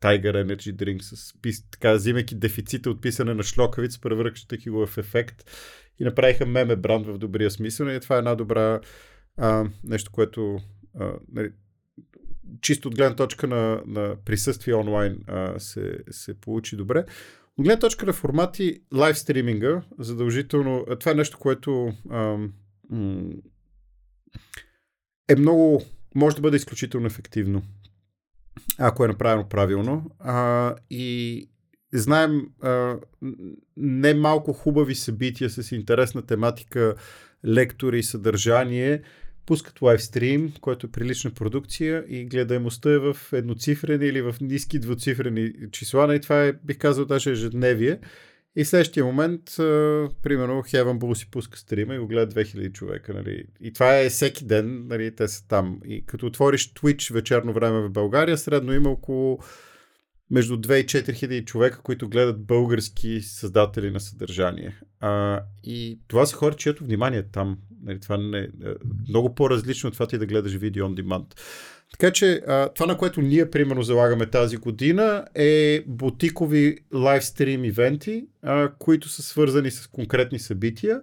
[0.00, 1.34] Tiger Energy Drink с
[1.70, 5.50] така, взимайки дефицита от писане на шлокавиц, превръщайки го в ефект
[5.98, 7.86] и направиха меме бранд в добрия смисъл.
[7.86, 8.80] И това е една добра
[9.36, 10.58] а, нещо, което
[10.98, 11.50] а, нали,
[12.60, 17.04] чисто от гледна точка на, на присъствие онлайн а, се, се получи добре.
[17.58, 22.36] От гледна точка на формати, лайв стриминга, задължително, това е нещо, което а,
[22.90, 23.32] м-
[25.28, 25.82] е много,
[26.14, 27.62] може да бъде изключително ефективно
[28.78, 30.10] ако е направено правилно.
[30.18, 31.48] А, и
[31.92, 32.96] знаем а,
[33.76, 36.94] не малко хубави събития с интересна тематика,
[37.46, 39.02] лектори и съдържание,
[39.46, 45.52] пускат лайвстрим, който е прилична продукция и гледаемостта е в едноцифрени или в ниски двуцифрени
[45.72, 46.14] числа.
[46.14, 47.98] И това е, бих казал, даже ежедневие.
[48.56, 53.14] И следващия момент, а, примерно, Heaven Bull си пуска стрима и го гледат 2000 човека.
[53.14, 53.44] Нали?
[53.60, 55.14] И това е всеки ден, нали?
[55.14, 55.80] те са там.
[55.84, 59.38] И като отвориш Twitch вечерно време в България, средно има около
[60.30, 64.80] между 2 и 4 хиляди човека, които гледат български създатели на съдържание.
[65.00, 67.58] А, и това са хора, чието внимание е там.
[67.82, 68.48] Нали, това не, е
[69.08, 71.40] много по-различно от това ти да гледаш видео on demand.
[71.98, 72.40] Така че
[72.74, 78.26] това, на което ние примерно залагаме тази година е бутикови лайвстрим ивенти,
[78.78, 81.00] които са свързани с конкретни събития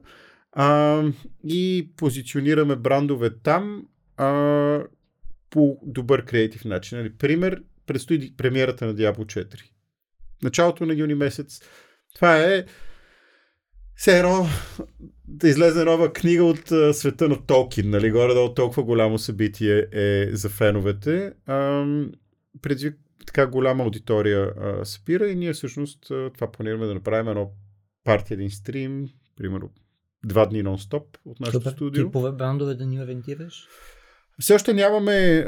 [1.43, 3.85] и позиционираме брандове там
[5.49, 6.97] по добър креатив начин.
[6.97, 9.61] Нали, пример, предстои премиерата на Diablo 4.
[10.43, 11.61] Началото на юни месец.
[12.15, 12.65] Това е
[13.97, 14.47] все едно
[15.27, 18.11] да излезе нова книга от а, света на Толкин, нали?
[18.11, 21.33] Горе-долу толкова голямо събитие е за феновете.
[22.61, 22.93] Преди
[23.25, 27.51] така голяма аудитория а, спира и ние всъщност а, това планираме да направим едно
[28.03, 29.69] парти, един стрим, примерно
[30.25, 31.71] два дни нон-стоп от нашото Супер.
[31.71, 32.05] студио.
[32.05, 33.67] Типове брандове да ни ориентираш?
[34.39, 35.45] Все още нямаме,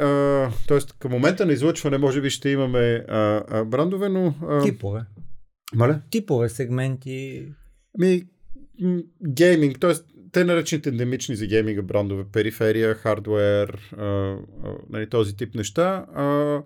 [0.67, 0.77] т.е.
[0.99, 4.35] към момента на излъчване може би ще имаме а, а, брандове, но...
[4.41, 4.61] А...
[4.63, 5.05] Типове.
[5.75, 6.01] Маля?
[6.09, 7.47] Типове, сегменти.
[7.97, 8.23] Ми,
[9.27, 9.93] гейминг, т.е.
[10.31, 14.37] те наречените ендемични за гейминга брандове, периферия, хардвер, а, а,
[14.89, 16.61] нали, този тип неща, а,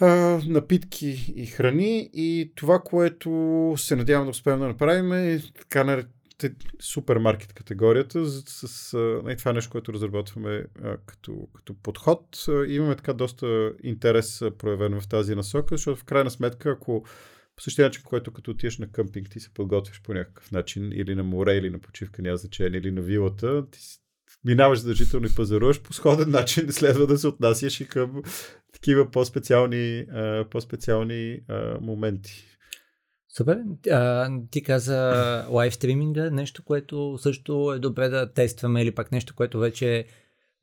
[0.00, 5.84] а, напитки и храни и това, което се надявам да успеем да направим е така
[5.84, 8.26] наречените супермаркет категорията.
[8.26, 12.44] С, с, нали, това е нещо, което разработваме а, като, като подход.
[12.48, 17.04] А, имаме така доста интерес проявен в тази насока, защото в крайна сметка, ако
[17.58, 20.92] по същия начин, по който като отидеш на къмпинг, ти се подготвиш по някакъв начин,
[20.92, 23.80] или на море, или на почивка, няма значение, или на вилата, ти
[24.44, 28.22] минаваш задължително и пазаруваш, по сходен начин следва да се отнасяш и към
[28.72, 30.06] такива по-специални,
[30.50, 31.40] по-специални
[31.80, 32.44] моменти.
[33.36, 33.58] Супер.
[33.90, 39.34] А, ти каза лайв стриминга, нещо, което също е добре да тестваме или пак нещо,
[39.36, 40.06] което вече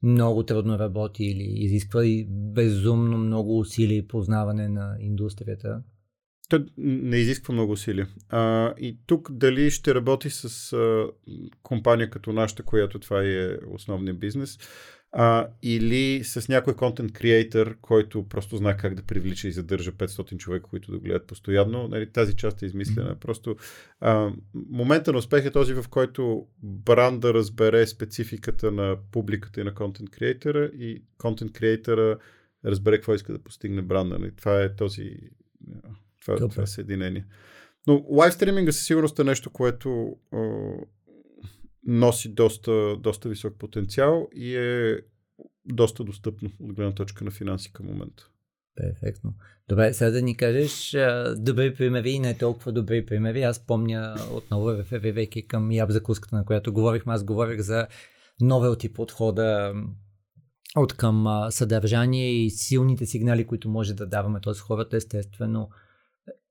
[0.03, 5.83] много трудно работи или изисква и безумно много усилия и познаване на индустрията.
[6.49, 8.07] То не изисква много усилия.
[8.29, 11.07] А, и тук дали ще работи с а,
[11.63, 14.57] компания като нашата, която това е основния бизнес,
[15.17, 20.37] а, или с някой контент креатор, който просто знае как да привлича и задържа 500
[20.37, 21.87] човека, които да гледат постоянно.
[21.87, 23.15] Нали, тази част е измислена.
[23.19, 23.55] Просто
[23.99, 24.31] а,
[24.69, 30.09] момента на успех е този, в който бранда разбере спецификата на публиката и на контент
[30.09, 32.17] креатора и контент креатора
[32.65, 34.19] разбере какво иска да постигне бранда.
[34.19, 34.31] Нали.
[34.35, 35.17] Това е този
[36.25, 37.25] това, това е съединение.
[37.87, 40.39] Но лайв стриминга със сигурност е нещо, което а,
[41.87, 44.97] носи доста, доста висок потенциал и е
[45.65, 48.29] доста достъпно от гледна точка на финанси към момента.
[48.75, 49.33] Перфектно.
[49.69, 50.95] Добре, сега да ни кажеш
[51.37, 53.43] добри примери и не толкова добри примери.
[53.43, 57.87] Аз помня отново, вивейки към яб закуската, на която говорихме, аз говорих за
[58.41, 59.73] новелти подхода
[60.75, 64.39] от към съдържание и силните сигнали, които може да даваме.
[64.43, 64.53] Т.е.
[64.53, 65.69] хората естествено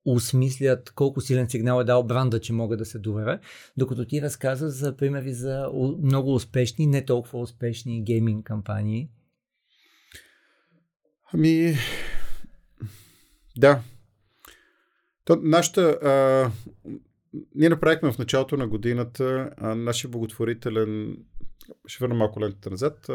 [0.04, 3.38] осмислят колко силен сигнал е дал бранда, че могат да се доверя,
[3.76, 5.68] докато ти разказа за примери за
[6.02, 9.08] много успешни, не толкова успешни гейминг кампании.
[11.32, 11.74] Ами,
[13.56, 13.82] да.
[15.24, 16.50] То, нашата, а,
[17.54, 21.16] ние направихме в началото на годината а, нашия благотворителен
[21.86, 23.10] ще върна малко лентата назад.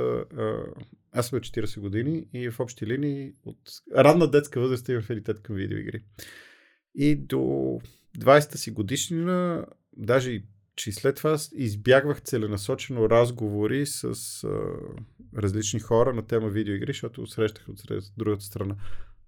[1.11, 3.57] Аз съм 40 години и в общи линии от
[3.97, 6.03] ранна детска възраст имам афинитет към видеоигри.
[6.95, 7.37] И до
[8.17, 9.65] 20-та си годишнина,
[9.97, 10.43] даже и
[10.77, 14.59] след това избягвах целенасочено разговори с а,
[15.37, 17.83] различни хора на тема видеоигри, защото срещах от
[18.17, 18.75] другата страна.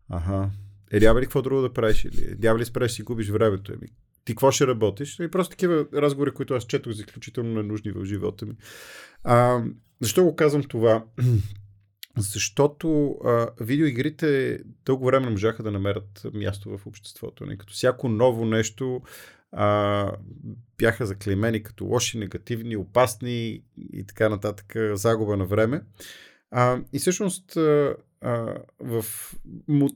[0.10, 0.50] Аха,
[0.92, 2.06] е, няма ли какво друго да правиш?
[2.06, 3.74] Или няма ли спреш си губиш времето?
[3.74, 3.88] Еми,
[4.26, 5.20] ти какво ще работиш?
[5.20, 8.54] И просто такива разговори, които аз четох за изключително ненужни в живота ми.
[9.24, 9.64] А,
[10.00, 11.06] защо го казвам това?
[12.18, 17.46] Защото а, видеоигрите дълго време не можаха да намерят място в обществото.
[17.46, 17.58] Не?
[17.58, 19.02] Като всяко ново нещо
[19.52, 20.12] а,
[20.78, 25.82] бяха заклеймени като лоши, негативни, опасни и така нататък, загуба на време.
[26.52, 27.96] А, и всъщност а,
[28.80, 29.06] в,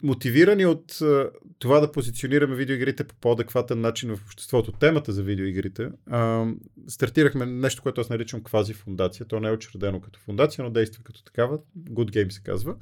[0.03, 5.89] мотивирани от а, това да позиционираме видеоигрите по по-адекватен начин в обществото, темата за видеоигрите,
[6.09, 6.45] а,
[6.87, 9.25] стартирахме нещо, което аз наричам квази фундация.
[9.25, 11.59] То не е учредено като фундация, но действа като такава.
[11.79, 12.75] Good Game се казва,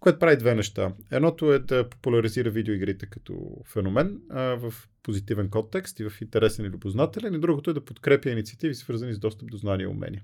[0.00, 0.92] което прави две неща.
[1.10, 6.68] Едното е да популяризира видеоигрите като феномен а, в позитивен контекст и в интересен и
[6.68, 10.22] любознателен, и другото е да подкрепя инициативи, свързани с достъп до знания и умения.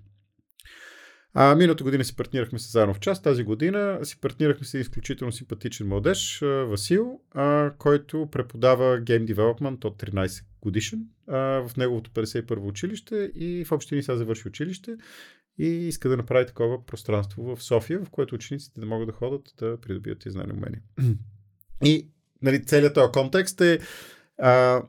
[1.39, 3.22] А, миналата година си партнирахме с заедно в час.
[3.22, 10.03] Тази година си партнирахме с изключително симпатичен младеж, Васил, а, който преподава Game Development от
[10.03, 14.97] 13 годишен а, в неговото 51 училище и в общини сега завърши училище
[15.59, 19.43] и иска да направи такова пространство в София, в което учениците да могат да ходят
[19.59, 20.80] да придобият тези знания умения.
[21.84, 22.09] И
[22.43, 23.78] нали, целият този контекст е
[24.39, 24.82] а,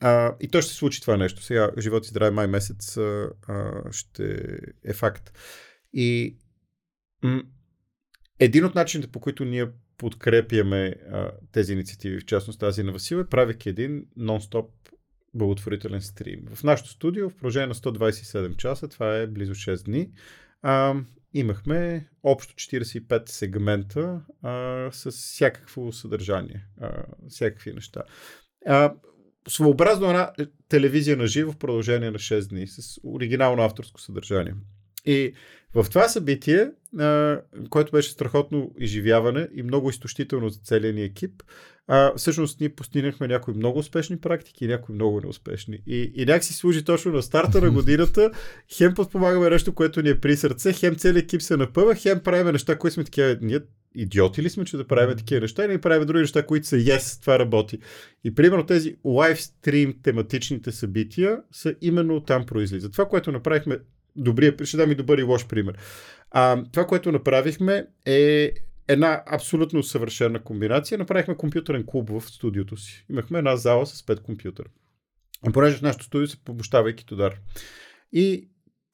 [0.00, 1.42] а, и то ще се случи това нещо.
[1.42, 3.30] Сега, живот и здраве, май месец а,
[3.90, 4.46] ще
[4.84, 5.32] е факт.
[5.92, 6.36] И
[7.22, 7.42] м-
[8.38, 9.66] един от начините, по които ние
[9.98, 14.68] подкрепяме а, тези инициативи, в частност тази на Васил, е правейки един нон-стоп
[15.34, 16.40] благотворителен стрим.
[16.54, 20.10] В нашото студио в продължение на 127 часа, това е близо 6 дни,
[20.62, 20.94] а,
[21.34, 28.02] имахме общо 45 сегмента а, с всякакво съдържание, а, всякакви неща.
[28.66, 28.94] А,
[29.48, 30.32] своеобразно една
[30.68, 34.54] телевизия на живо в продължение на 6 дни с оригинално авторско съдържание.
[35.06, 35.32] И
[35.74, 37.40] в това събитие, а,
[37.70, 41.42] което беше страхотно изживяване и много изтощително за целия ни екип,
[41.86, 45.82] а, всъщност ние постигнахме някои много успешни практики и някои много неуспешни.
[45.86, 48.30] И, и някак си служи точно на старта на годината,
[48.76, 52.52] хем подпомагаме нещо, което ни е при сърце, хем целият екип се напъва, хем правим
[52.52, 53.60] неща, които сме такива, ние
[53.94, 56.76] идиоти ли сме, че да правим такива неща и не правим други неща, които са
[56.76, 57.78] yes, това работи.
[58.24, 62.92] И примерно тези лайвстрим тематичните събития са именно там произлизат.
[62.92, 63.78] Това, което направихме
[64.18, 65.78] добрия, ще дам и добър и лош пример.
[66.30, 68.52] А, това, което направихме е
[68.88, 70.98] една абсолютно съвършена комбинация.
[70.98, 73.06] Направихме компютърен клуб в студиото си.
[73.10, 74.68] Имахме една зала с 5 компютъра.
[75.52, 77.40] Понеже в нашото студио се помощава и Китодар.
[78.12, 78.48] И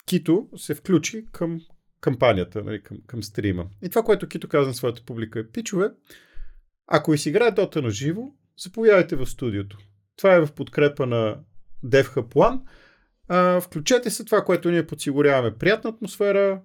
[0.07, 1.61] Кито се включи към
[2.01, 3.67] кампанията, нали, към, към стрима.
[3.83, 5.91] И това, което Кито каза на своята публика е, пичове,
[6.87, 8.23] ако ви си играе Дота на живо,
[8.59, 9.79] заповядайте в студиото.
[10.17, 11.39] Това е в подкрепа на
[11.85, 12.61] DevHub One
[13.29, 15.55] а, включете се това, което ние подсигуряваме.
[15.59, 16.61] Приятна атмосфера,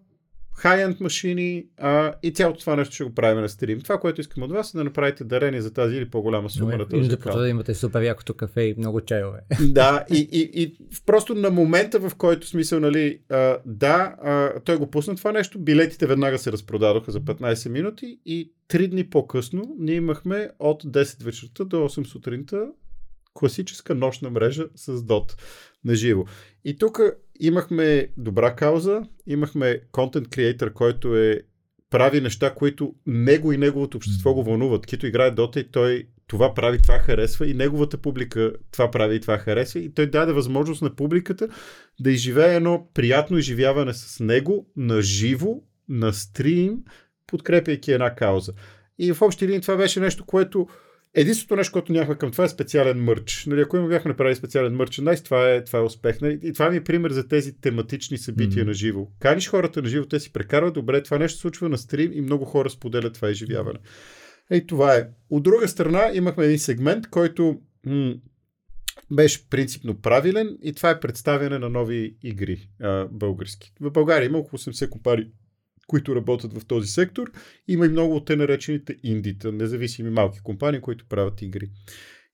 [0.63, 3.81] high-end машини а, и цялото това нещо ще го правим на стрим.
[3.81, 6.87] Това, което искам от вас е да направите дарение за тази или по-голяма сума на
[6.87, 9.39] този да да имате супер якото кафе и много чайове.
[9.69, 14.77] Да, и, и, и просто на момента, в който смисъл, нали, а, да, а, той
[14.77, 19.75] го пусна това нещо, билетите веднага се разпродадоха за 15 минути и 3 дни по-късно
[19.79, 22.67] ние имахме от 10 вечерта до 8 сутринта
[23.33, 25.33] класическа нощна мрежа с DOT
[25.85, 26.25] на живо.
[26.65, 26.99] И тук
[27.39, 31.41] имахме добра кауза, имахме контент креатор, който е
[31.89, 34.85] прави неща, които него и неговото общество го вълнуват.
[34.85, 39.19] Кито играе Дота и той това прави, това харесва и неговата публика това прави и
[39.19, 41.47] това харесва и той даде възможност на публиката
[41.99, 46.77] да изживее едно приятно изживяване с него на живо, на стрим,
[47.27, 48.53] подкрепяйки една кауза.
[48.99, 50.67] И в общи линии това беше нещо, което
[51.15, 53.45] Единственото нещо, което нямахме към това е специален мърч.
[53.45, 56.21] Нали, ако има бяхме направили специален мърчендайз, това е, това е успех.
[56.21, 56.39] Нали?
[56.43, 58.67] И това ми е пример за тези тематични събития mm.
[58.67, 59.07] на живо.
[59.19, 62.21] Каниш хората на живо, те си прекарват добре, това нещо се случва на стрим и
[62.21, 63.79] много хора споделят това изживяване.
[64.51, 65.07] Ей, това е.
[65.29, 68.15] От друга страна имахме един сегмент, който м-
[69.11, 73.73] беше принципно правилен и това е представяне на нови игри а, български.
[73.81, 75.27] В България има около 80 компании,
[75.89, 77.31] които работят в този сектор.
[77.67, 81.69] Има и много от те наречените индита, независими малки компании, които правят игри.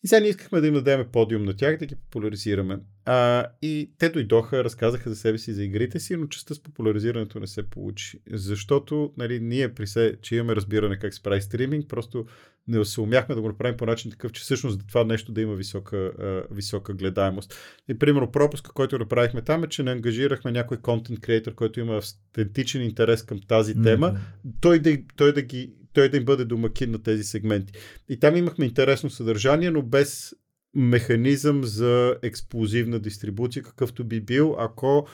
[0.05, 2.79] И сега ние искахме да им дадем подиум на тях, да ги популяризираме.
[3.05, 7.39] А, и те дойдоха, разказаха за себе си за игрите си, но частта с популяризирането
[7.39, 8.19] не се получи.
[8.31, 12.25] Защото нали, ние при се, че имаме разбиране как се прави стриминг, просто
[12.67, 15.55] не се умяхме да го направим по начин такъв, че всъщност това нещо да има
[15.55, 17.55] висока, а, висока гледаемост.
[17.89, 21.97] И примерно пропуска, който направихме там е, че не ангажирахме някой контент креатор, който има
[21.97, 24.51] автентичен интерес към тази тема, mm-hmm.
[24.61, 27.73] той, да, той да ги той да им бъде домакин на тези сегменти.
[28.09, 30.33] И там имахме интересно съдържание, но без
[30.75, 35.07] механизъм за експлозивна дистрибуция, какъвто би бил, ако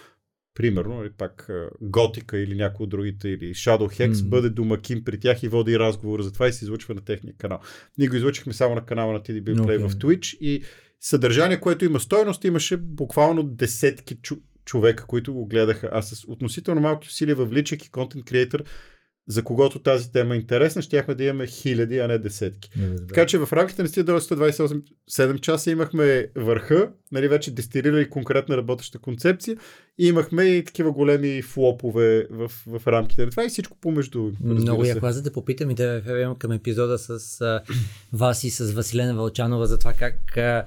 [0.55, 1.49] примерно, или пак
[1.81, 4.29] Готика или някои от другите, или Shadow Hex, mm.
[4.29, 7.59] бъде домакин при тях и води разговор за това и се излучва на техния канал.
[7.97, 9.87] Ние го излучихме само на канала на TDB Play okay.
[9.87, 10.63] в Twitch и
[10.99, 15.89] съдържание, което има стойност, имаше буквално десетки чу- човека, които го гледаха.
[15.91, 18.63] А с относително малки усилия въвличайки контент креатор,
[19.31, 22.69] за когото тази тема е интересна, щяхме да имаме хиляди, а не десетки.
[22.75, 23.07] Да.
[23.07, 28.99] Така че в рамките на тези 128 часа имахме върха, нали, вече дестилирали конкретна работеща
[28.99, 29.57] концепция
[29.97, 34.31] и имахме и такива големи флопове в, в рамките на това и всичко помежду.
[34.43, 35.05] Много яко.
[35.05, 37.61] Аз да те попитам и да реферирам към епизода с а,
[38.13, 40.65] вас и с Василена Вълчанова за това как а,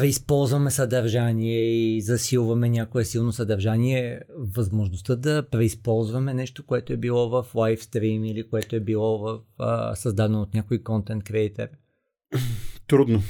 [0.00, 7.54] преизползваме съдържание и засилваме някое силно съдържание, възможността да преизползваме нещо, което е било в
[7.54, 11.66] лайвстрим или което е било в, а, създадено от някой контент креатор?
[12.88, 13.22] Трудно.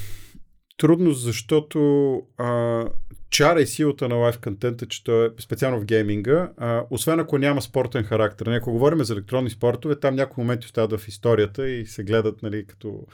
[0.79, 2.85] Трудно, защото а,
[3.31, 7.39] чара и силата на лайв контента, че то е специално в гейминга, а, освен ако
[7.39, 8.47] няма спортен характер.
[8.47, 12.67] Ако говорим за електронни спортове, там някои моменти остават в историята и се гледат нали,
[12.67, 13.07] като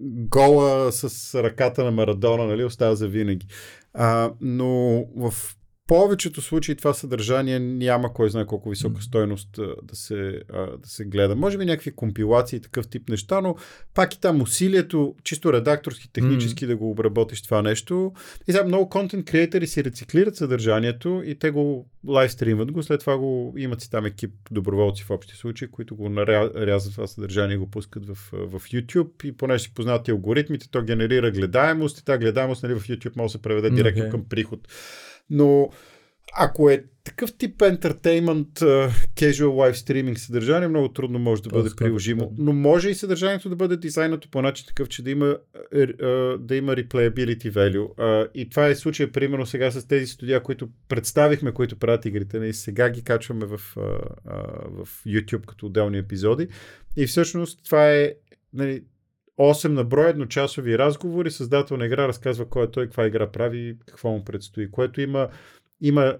[0.00, 3.46] гола с ръката на Марадона, нали, остава за винаги.
[3.94, 5.32] А, но в
[5.86, 10.42] повечето случаи това съдържание няма кой знае колко висока стойност да се,
[10.82, 11.36] да се гледа.
[11.36, 13.56] Може би някакви компилации и такъв тип неща, но
[13.94, 16.68] пак и там усилието, чисто редакторски, технически mm.
[16.68, 18.12] да го обработиш това нещо.
[18.48, 23.18] И сега много контент креатори си рециклират съдържанието и те го лайвстримват го, след това
[23.18, 27.58] го имат си там екип доброволци в общи случаи, които го нарязат това съдържание и
[27.58, 32.18] го пускат в, в YouTube и понеже си познати алгоритмите, то генерира гледаемост и тази
[32.18, 34.10] гледаемост нали, в YouTube може да се преведе директно okay.
[34.10, 34.68] към приход.
[35.30, 35.70] Но
[36.38, 42.34] ако е такъв тип uh, casual live streaming съдържание, много трудно може да бъде приложимо.
[42.38, 45.36] Но може и съдържанието да бъде дизайнато по начин такъв, че да има,
[45.74, 48.28] uh, да има replayability value.
[48.34, 52.36] И това е случая, примерно сега с тези студия, които представихме, които правят игрите.
[52.36, 53.58] И нали, сега ги качваме в,
[54.68, 56.48] в YouTube като отделни епизоди.
[56.96, 58.14] И всъщност това е
[58.52, 58.82] нали,
[59.38, 63.78] 8 на брой едночасови разговори, създател на игра разказва кой е той, каква игра прави,
[63.86, 65.28] какво му предстои, което има,
[65.80, 66.18] има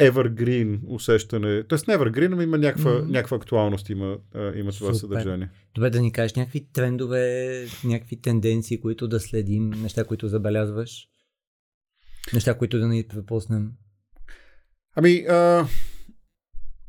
[0.00, 1.64] evergreen усещане.
[1.64, 3.10] Тоест не evergreen, но има някаква, mm-hmm.
[3.10, 5.50] някаква актуалност, има, а, има това съдържание.
[5.74, 11.08] Добре да ни кажеш някакви трендове, някакви тенденции, които да следим, неща, които забелязваш,
[12.32, 13.72] неща, които да ни препуснем.
[14.96, 15.66] Ами, а,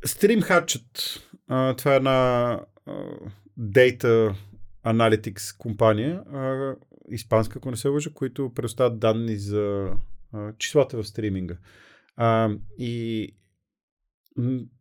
[0.06, 3.04] Stream Hatchet, а, това е една а,
[3.56, 4.34] дейта
[4.84, 6.74] Analytics компания, а,
[7.08, 9.90] испанска, ако не се лъжа, които предоставят данни за
[10.32, 11.56] а, числата в стриминга.
[12.16, 13.28] А, и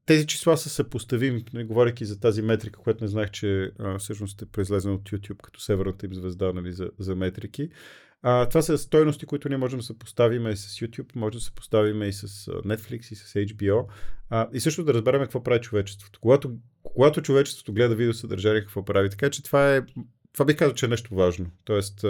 [0.05, 4.41] тези числа са съпоставими, не говоряки за тази метрика, която не знаех, че а, всъщност
[4.41, 7.69] е произлезена от YouTube като северната им звезда нали, за, за метрики.
[8.21, 11.55] А, това са стойности, които ние можем да се поставим с YouTube, може да се
[11.55, 13.85] поставим и с Netflix и с HBO.
[14.29, 16.19] А, и също да разберем какво прави човечеството.
[16.19, 16.57] Когато,
[16.93, 19.09] когато човечеството гледа видеосъдържание, какво прави.
[19.09, 19.81] Така че това е,
[20.33, 21.45] това бих казал, че е нещо важно.
[21.63, 22.05] Тоест,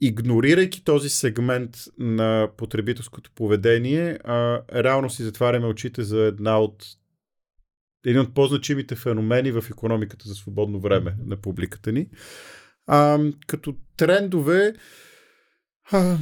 [0.00, 6.84] игнорирайки този сегмент на потребителското поведение, а, реално си затваряме очите за една от
[8.06, 12.08] един от по-значимите феномени в економиката за свободно време на публиката ни.
[12.86, 14.74] А, като трендове.
[15.92, 16.18] А,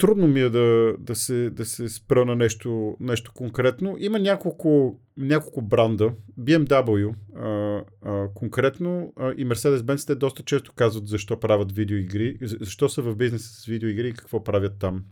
[0.00, 3.96] трудно ми е да, да, се, да се спра на нещо, нещо конкретно.
[3.98, 6.12] Има няколко, няколко бранда.
[6.40, 12.88] BMW а, а, конкретно а, и Mercedes-Benz те доста често казват защо правят видеоигри, защо
[12.88, 15.04] са в бизнеса с видеоигри и какво правят там.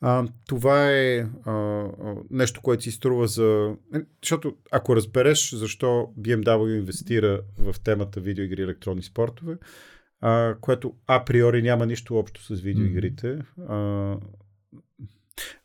[0.00, 1.84] А, това е а,
[2.30, 3.74] нещо, което си струва за...
[3.94, 9.56] Е, защото ако разбереш защо BMW инвестира в темата видеоигри и електронни спортове,
[10.24, 13.38] а, което априори няма нищо общо с видеоигрите.
[13.68, 13.76] А,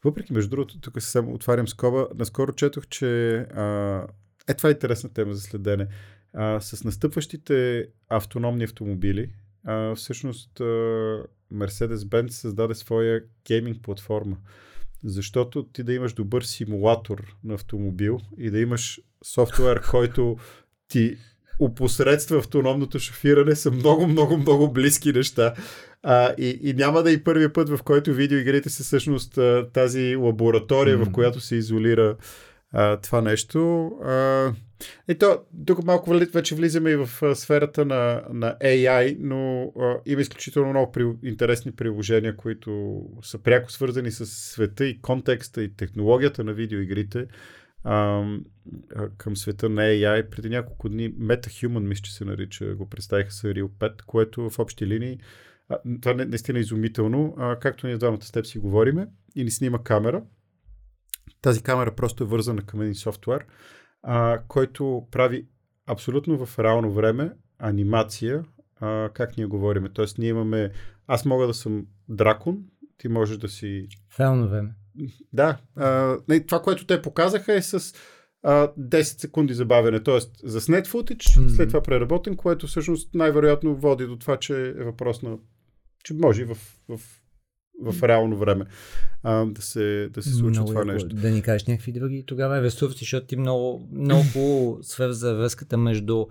[0.03, 4.07] въпреки, между другото, тук само отварям скоба, наскоро четох, че а,
[4.47, 5.87] е това е интересна тема за следене.
[6.33, 9.31] А, с настъпващите автономни автомобили,
[9.63, 10.63] а, всъщност а,
[11.53, 14.37] Mercedes-Benz създаде своя гейминг платформа.
[15.03, 20.37] Защото ти да имаш добър симулатор на автомобил и да имаш софтуер, който
[20.87, 21.17] ти
[21.59, 25.53] опосредства автономното шофиране са много, много, много близки неща.
[26.03, 29.39] А, и, и няма да е и първият път, в който видеоигрите са всъщност
[29.73, 31.09] тази лаборатория, mm-hmm.
[31.09, 32.15] в която се изолира
[32.71, 33.91] а, това нещо.
[34.03, 34.51] А,
[35.07, 40.21] и то, тук малко вече влизаме и в сферата на, на AI, но а, има
[40.21, 46.43] изключително много при, интересни приложения, които са пряко свързани с света и контекста и технологията
[46.43, 47.25] на видеоигрите
[47.83, 48.25] а,
[49.17, 50.29] към света на AI.
[50.29, 54.59] Преди няколко дни MetaHuman, мисля, че се нарича, го представиха с Real 5, което в
[54.59, 55.19] общи линии
[55.69, 57.35] а, това наистина е изумително.
[57.37, 60.23] А, както ние двамата с теб си говориме и ни снима камера.
[61.41, 63.45] Тази камера просто е вързана към един софтуер,
[64.03, 65.47] а, който прави
[65.85, 68.43] абсолютно в реално време анимация,
[68.79, 69.89] а, как ние говориме.
[69.89, 70.71] Тоест, ние имаме.
[71.07, 72.57] Аз мога да съм дракон,
[72.97, 73.87] ти можеш да си.
[74.09, 74.75] В реално време.
[75.33, 75.57] Да.
[75.75, 77.93] А, това, което те показаха е с
[78.43, 80.47] а, 10 секунди забавяне, т.е.
[80.47, 81.55] за снет футич, mm-hmm.
[81.55, 85.37] след това преработен, което всъщност най-вероятно води до това, че е въпрос на
[86.03, 86.57] че може в,
[86.89, 86.99] в,
[87.81, 88.65] в реално време
[89.23, 91.09] а, да, се, да се много това яко, нещо.
[91.09, 96.25] Да ни кажеш някакви други тогава ресурси, защото ти много, много свърза връзката между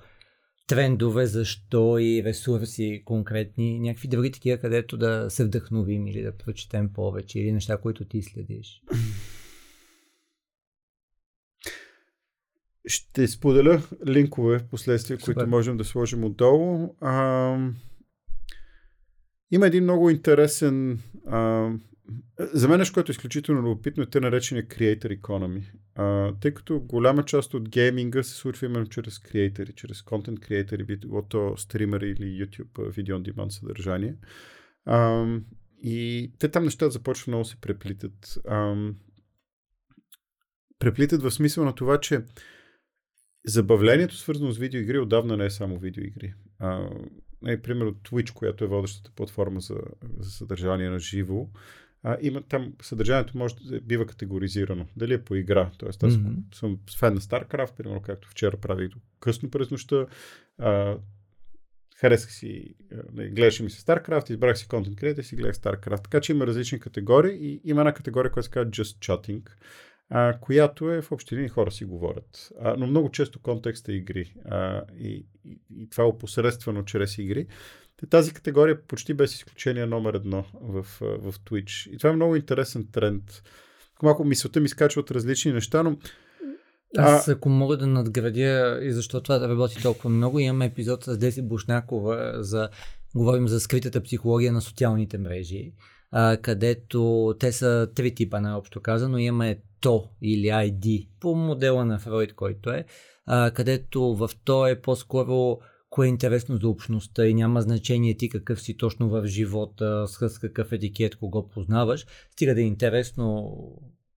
[0.68, 6.92] трендове, защо и ресурси конкретни, някакви други такива, където да се вдъхновим или да прочетем
[6.92, 8.82] повече или неща, които ти следиш.
[12.86, 15.34] Ще споделя линкове в последствие, Супер.
[15.34, 16.94] които можем да сложим отдолу.
[17.00, 17.56] А,
[19.50, 21.70] има един много интересен а,
[22.38, 25.72] за мен нещо, което е изключително любопитно е те наречения Creator Economy.
[25.94, 30.84] А, тъй като голяма част от гейминга се случва именно чрез креатори, чрез контент креатори,
[30.84, 34.16] било то стримери или YouTube видео on demand съдържание.
[34.84, 35.26] А,
[35.82, 38.38] и те там нещата започват много се преплитат.
[38.48, 38.74] А,
[40.78, 42.24] преплитат в смисъл на това, че
[43.46, 46.34] забавлението, свързано с видеоигри, отдавна не е само видеоигри.
[46.58, 46.90] А,
[47.46, 49.76] е, примерно Twitch, която е водещата платформа за,
[50.18, 51.48] за съдържание на живо,
[52.02, 54.86] а, има там съдържанието може да бива категоризирано.
[54.96, 55.70] Дали е по игра.
[55.78, 56.54] Тоест, аз mm-hmm.
[56.54, 58.90] съм фен на StarCraft, примерно, както вчера правих
[59.20, 60.06] късно през нощта.
[60.58, 60.96] А,
[61.96, 62.74] харесах си,
[63.12, 66.02] гледаше ми се StarCraft, избрах си Content Creator и си гледах StarCraft.
[66.02, 69.48] Така че има различни категории и има една категория, която се казва Just Chatting,
[70.10, 72.48] а, която е в общи линии хора си говорят.
[72.60, 74.34] А, но много често контекст е игри.
[74.44, 77.46] А, и, и, и това е опосредствено чрез игри.
[78.10, 81.90] Тази категория почти без изключение е номер едно в, в Twitch.
[81.90, 83.42] И това е много интересен тренд.
[84.02, 85.96] Малко мисълта ми скачва от различни неща, но
[86.96, 91.42] аз ако мога да надградя и защо това работи толкова много, имаме епизод с Деси
[91.42, 92.68] Бушнакова за
[93.14, 95.72] говорим за скритата психология на социалните мрежи,
[96.10, 99.18] а, където те са три типа наобщо казано.
[99.18, 102.84] Имаме то или ID по модела на Фройд, който е,
[103.26, 105.58] а, където в то е по-скоро
[105.90, 110.38] кое е интересно за общността и няма значение ти какъв си точно в живота, с
[110.38, 112.06] какъв етикет, кого познаваш.
[112.30, 113.56] Стига да е интересно,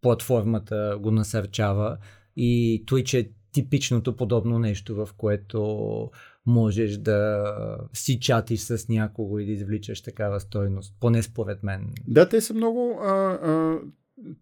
[0.02, 1.98] платформата го насърчава
[2.36, 6.12] и Twitch е типичното подобно нещо, в което
[6.46, 7.46] можеш да
[7.94, 10.96] си чатиш с някого и да извличаш такава стойност.
[11.00, 11.94] Поне според мен.
[12.08, 13.00] Да, те са много...
[13.02, 13.80] А, а,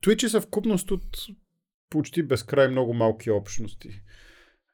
[0.01, 1.18] Twitch е съвкупност от
[1.89, 3.89] почти безкрай много малки общности.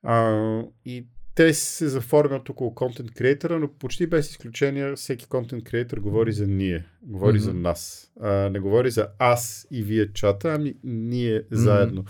[0.03, 5.97] А, и те се заформят около контент креатора, но почти без изключение всеки контент креатор
[5.97, 7.43] говори за ние, говори mm-hmm.
[7.43, 8.11] за нас.
[8.21, 11.55] А, не говори за аз и вие чата, ами ние mm-hmm.
[11.55, 12.05] заедно.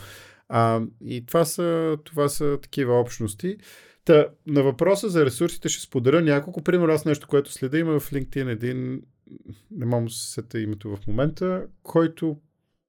[0.50, 3.58] А, и това са, това са такива общности.
[4.06, 6.62] Та, на въпроса за ресурсите ще споделя няколко.
[6.62, 9.02] Примерно аз нещо, което следа има в LinkedIn един,
[9.72, 12.38] не мога да се сета името в момента, който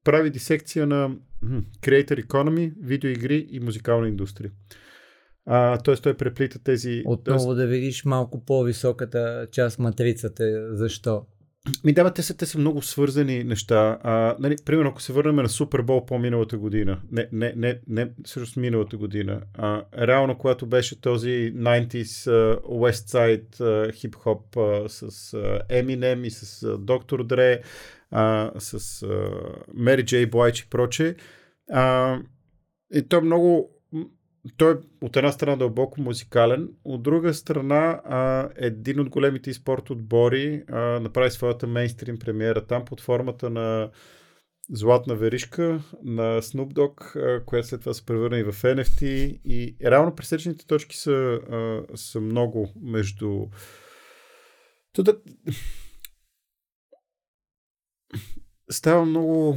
[0.05, 1.17] прави дисекция на
[1.83, 4.51] Creator Economy, видеоигри и музикална индустрия.
[5.47, 5.97] А, т.е.
[5.97, 7.03] той преплита тези...
[7.07, 10.69] Отново да видиш малко по-високата част матрицата.
[10.77, 11.27] Защо?
[11.85, 13.99] Ми да, те са, те са много свързани неща.
[14.03, 18.11] А, нали, примерно, ако се върнем на Супер Бол по-миналата година, не, не, не, не
[18.25, 24.87] всъщност миналата година, а, реално, когато беше този 90s uh, West Side uh, хип-хоп uh,
[24.87, 27.61] с uh, Eminem и с uh, Доктор Дре,
[28.15, 30.31] uh, с uh, Mary J.
[30.31, 31.17] Blige и проче,
[31.75, 32.23] uh,
[32.95, 33.76] и то много
[34.57, 39.91] той е от една страна дълбоко музикален, от друга страна а, един от големите спорт
[39.91, 43.91] отбори а, направи своята мейнстрим премиера там под формата на
[44.71, 49.05] златна веришка на Snoop Dogg, която след това се превърна и в NFT
[49.45, 53.47] и реално пресечените точки са, а, са много между
[54.97, 55.17] Туда...
[58.71, 59.57] Става много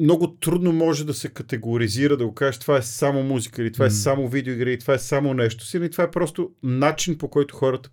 [0.00, 3.86] много трудно може да се категоризира, да го кажеш това е само музика, или това
[3.86, 7.30] е само видеоигра, или това е само нещо си, или това е просто начин по
[7.30, 7.90] който хората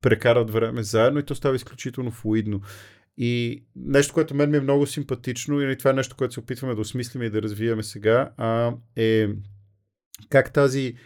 [0.00, 2.60] прекарат време заедно и то става изключително флуидно.
[3.18, 6.74] И нещо, което мен ми е много симпатично, и това е нещо, което се опитваме
[6.74, 9.28] да осмислим и да развиваме сега, а, е
[10.28, 10.96] как тази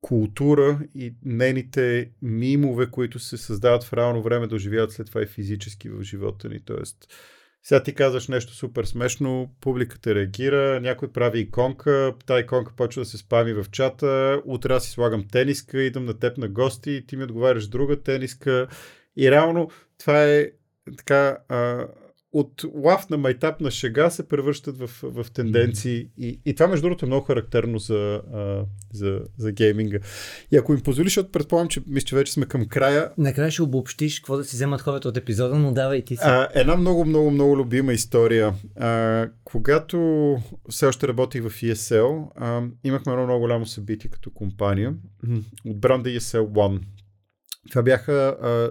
[0.00, 5.26] култура и нейните мимове, които се създават в реално време, да оживяват след това и
[5.26, 6.60] физически в живота ни.
[6.64, 7.14] Тоест,
[7.62, 13.06] сега ти казваш нещо супер смешно, публиката реагира, някой прави иконка, тази иконка почва да
[13.06, 17.16] се спами в чата, утре аз си слагам тениска, идам на теб на гости, ти
[17.16, 18.68] ми отговаряш друга тениска.
[19.16, 20.50] И реално това е
[20.96, 21.86] така а,
[22.32, 26.08] от лав на майтап на шега се превръщат в, в тенденции.
[26.18, 29.98] И, и това, между другото, е много характерно за, а, за, за гейминга.
[30.52, 33.10] И ако им позволиш, защото предполагам, че мисля, че вече сме към края.
[33.18, 36.22] Накрая ще обобщиш какво да си вземат хората от епизода, но давай ти си.
[36.24, 38.54] А, една много, много, много любима история.
[38.76, 40.36] А, когато
[40.68, 44.94] все още работих в ESL, а, имахме едно много голямо събитие като компания
[45.66, 46.80] от бранда ESL One.
[47.70, 48.12] Това бяха
[48.42, 48.70] а,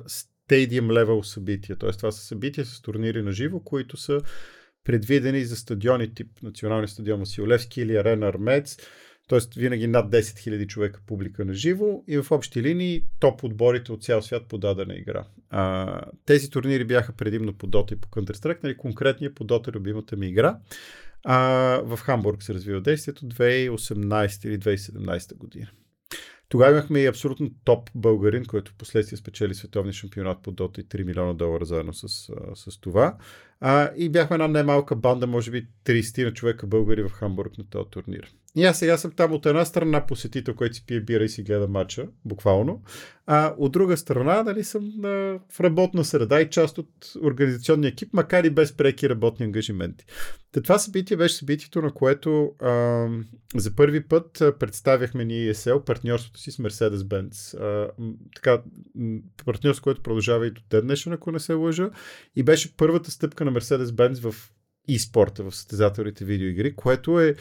[0.49, 1.75] stadium level събития.
[1.75, 1.91] Т.е.
[1.91, 4.21] това са събития с турнири на живо, които са
[4.83, 8.77] предвидени за стадиони тип Националния стадион Василевски или Арена Армец.
[9.27, 9.39] Т.е.
[9.57, 14.03] винаги над 10 000 човека публика на живо и в общи линии топ отборите от
[14.03, 15.25] цял свят по дадена игра.
[15.49, 20.17] А, тези турнири бяха предимно по Dota и по Counter-Strike, нали, конкретния по Dota любимата
[20.17, 20.59] ми игра.
[21.23, 21.37] А,
[21.83, 25.67] в Хамбург се развива действието 2018 или 2017 година.
[26.49, 30.83] Тогава имахме и абсолютно топ българин, който в последствие спечели световния шампионат по Дота и
[30.83, 32.07] 3 милиона долара заедно с,
[32.55, 33.17] с това.
[33.59, 37.63] А, и бяхме една немалка банда, може би 30 на човека българи в Хамбург на
[37.69, 38.31] този турнир.
[38.57, 41.43] И аз сега съм там от една страна посетител, който си пие бира и си
[41.43, 42.83] гледа матча, буквално.
[43.25, 46.89] А от друга страна, нали, съм на, в работна среда и част от
[47.23, 50.05] организационния екип, макар и без преки работни ангажименти.
[50.51, 53.07] Та това събитие беше събитието, на което а,
[53.55, 57.59] за първи път представяхме ние ESL партньорството си с Mercedes-Benz.
[57.59, 57.91] А,
[58.35, 58.61] така,
[59.45, 61.89] партньорство, което продължава и до ден днешен, ако не се лъжа.
[62.35, 64.51] И беше първата стъпка на Mercedes-Benz в
[64.89, 67.35] e-спорта, в състезателните видеоигри, което е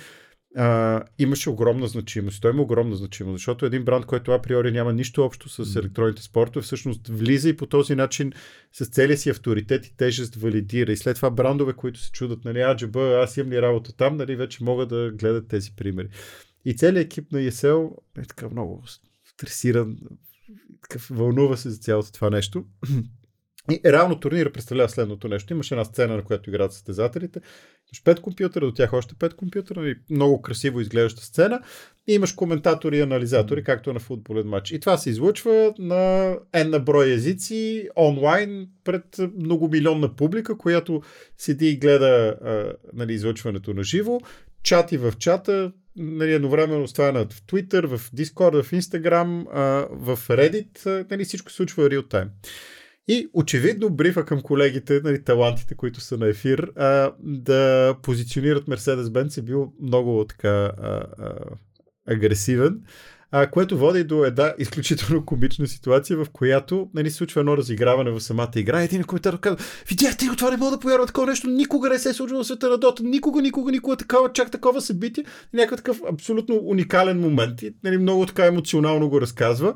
[0.56, 2.42] а, имаше огромна значимост.
[2.42, 6.62] Той има огромна значимост, защото един бранд, който априори няма нищо общо с електронните спортове,
[6.62, 8.32] всъщност влиза и по този начин
[8.72, 10.92] с целия си авторитет и тежест валидира.
[10.92, 14.36] И след това брандове, които се чудат, нали, аджаба, аз имам ли работа там, нали,
[14.36, 16.08] вече могат да гледат тези примери.
[16.64, 18.82] И целият екип на ESL е така много
[19.24, 19.98] стресиран,
[20.82, 22.64] такъв, вълнува се за цялото това нещо.
[23.70, 25.52] И реално турнира представлява следното нещо.
[25.52, 27.40] Имаше една сцена, на която играят състезателите.
[27.40, 31.60] Имаш пет компютъра, до тях още пет компютъра, и много красиво изглеждаща сцена.
[32.06, 34.70] И имаш коментатори и анализатори, както на футболен матч.
[34.70, 39.04] И това се излъчва на една брой езици, онлайн, пред
[39.38, 41.02] многомилионна публика, която
[41.38, 44.20] седи и гледа а, нали, излъчването на живо.
[44.62, 50.18] Чати в чата, нали, едновременно с това в Twitter, в Discord, в Instagram, а, в
[50.28, 52.28] Reddit, нали, всичко се случва реал тайм.
[53.08, 59.38] И очевидно брифа към колегите, нали, талантите, които са на ефир, а, да позиционират Mercedes-Benz
[59.38, 61.34] е бил много така а, а,
[62.06, 62.80] агресивен.
[63.30, 68.20] а, което води до една изключително комична ситуация, в която нали, случва едно разиграване в
[68.20, 68.82] самата игра.
[68.82, 69.58] Един коментар казва,
[69.88, 72.46] видяхте ли, това не мога да повярвам такова нещо, никога не се е случило в
[72.46, 75.24] света на Дота, никога, никога, никога такова, чак такова събитие,
[75.54, 77.62] някакъв абсолютно уникален момент.
[77.62, 79.74] И, нали, много така емоционално го разказва.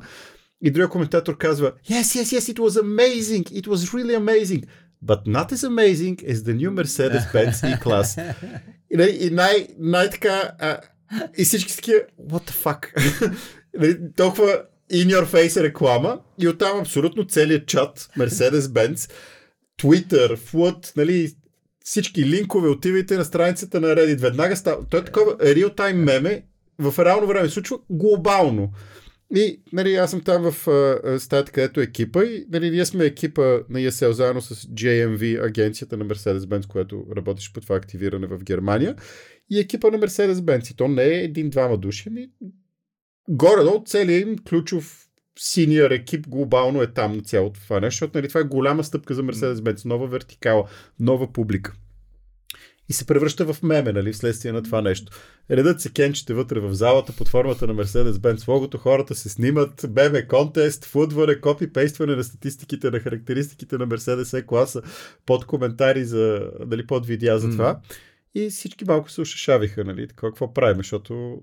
[0.61, 4.63] И другия коментатор казва, yes, yes, yes, it was amazing, it was really amazing
[5.05, 8.35] but not as amazing as the new Mercedes-Benz E-Class.
[8.91, 10.77] и, нали, и най, най-така, а,
[11.37, 11.99] и всички такива,
[12.29, 12.87] what the fuck?
[13.79, 19.11] Нали, толкова in your face реклама и оттам абсолютно целият чат Mercedes-Benz,
[19.81, 21.31] Twitter, Flood, нали,
[21.85, 24.85] всички линкове, отивайте на страницата на Reddit, веднага става.
[24.89, 26.43] Той е такова real-time меме,
[26.79, 28.71] в реално време случва глобално.
[29.35, 33.05] И нали, аз съм там в а, стаята, където е екипа и нали, ние сме
[33.05, 38.43] екипа на ESL заедно с JMV, агенцията на Mercedes-Benz, която работеше по това активиране в
[38.43, 38.95] Германия
[39.49, 40.71] и екипа на Mercedes-Benz.
[40.71, 42.27] И то не е един-двама души, ми
[43.29, 45.07] горе-долу целият им ключов
[45.39, 49.13] синьор екип глобално е там на цялото това нещо, защото нали, това е голяма стъпка
[49.13, 50.67] за Mercedes-Benz, нова вертикала,
[50.99, 51.73] нова публика
[52.89, 55.11] и се превръща в меме, нали, вследствие на това нещо.
[55.51, 60.27] Редът се кенчите вътре в залата под формата на Mercedes-Benz логото, хората се снимат, меме
[60.27, 64.81] контест, футване, копи, пействане на статистиките, на характеристиките на Mercedes E класа,
[65.25, 67.73] под коментари за, нали, под видеа за това.
[67.73, 67.95] Mm.
[68.35, 71.41] И всички малко се ушашавиха, нали, така, какво правим, защото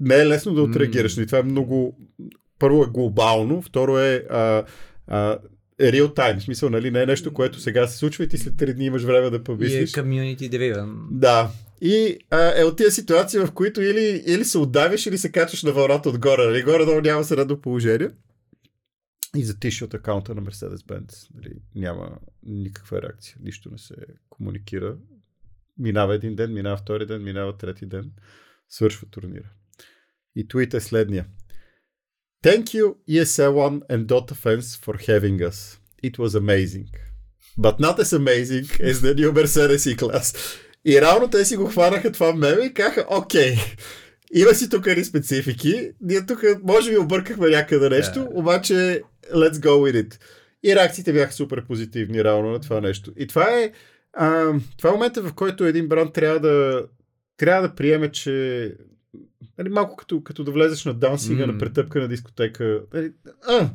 [0.00, 1.14] не е лесно да отреагираш.
[1.14, 1.16] Mm.
[1.16, 1.98] Нали, това е много...
[2.58, 4.64] Първо е глобално, второ е а,
[5.06, 5.38] а,
[5.80, 6.38] real time.
[6.38, 8.84] В смисъл, нали, не е нещо, което сега се случва и ти след 3 дни
[8.84, 9.96] имаш време да помислиш.
[9.96, 10.96] И е community driven.
[11.10, 11.50] Да.
[11.80, 15.62] И а, е от тия ситуации, в които или, или се отдавиш, или се качваш
[15.62, 16.46] на вълната отгоре.
[16.46, 16.62] Нали?
[16.62, 18.10] Горе-долу няма средно положение.
[19.36, 21.28] И затиши от акаунта на Mercedes-Benz.
[21.34, 21.54] Нали?
[21.74, 23.36] Няма никаква реакция.
[23.40, 23.94] Нищо не се
[24.28, 24.96] комуникира.
[25.78, 28.12] Минава един ден, минава втори ден, минава трети ден.
[28.68, 29.50] Свършва турнира.
[30.36, 31.26] И твит е следния.
[32.42, 35.78] Thank you, ESL1 and Dota fans for having us.
[36.02, 36.88] It was amazing.
[37.58, 40.34] But not as amazing as the new Mercedes E-Class.
[40.84, 43.56] И реално те си го хванаха това меме и казаха, окей,
[44.34, 48.34] има си тук ни специфики, ние тук може би объркахме някъде нещо, yeah.
[48.34, 49.02] обаче
[49.34, 50.18] let's go with it.
[50.62, 53.12] И реакциите бяха супер позитивни реално на това нещо.
[53.16, 53.72] И това е,
[54.12, 56.84] а, това е момента, в който един бранд трябва да,
[57.36, 58.74] трябва да приеме, че
[59.58, 61.52] нали, малко като, като да влезеш на дансинга, mm.
[61.52, 62.82] на претъпка на дискотека.
[62.94, 63.12] Нали,
[63.48, 63.70] а,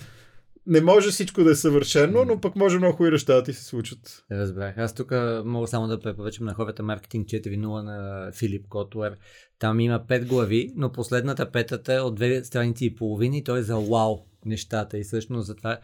[0.67, 3.63] не може всичко да е съвършено, но пък може много хубави неща да ти се
[3.63, 4.23] случат.
[4.31, 4.77] Разбрах.
[4.77, 5.11] Аз тук
[5.45, 9.17] мога само да препоръчам на хората маркетинг 4.0 на Филип Котлер.
[9.59, 13.59] Там има пет глави, но последната петата е от две страници и половина и той
[13.59, 14.97] е за вау нещата.
[14.97, 15.79] И всъщност за това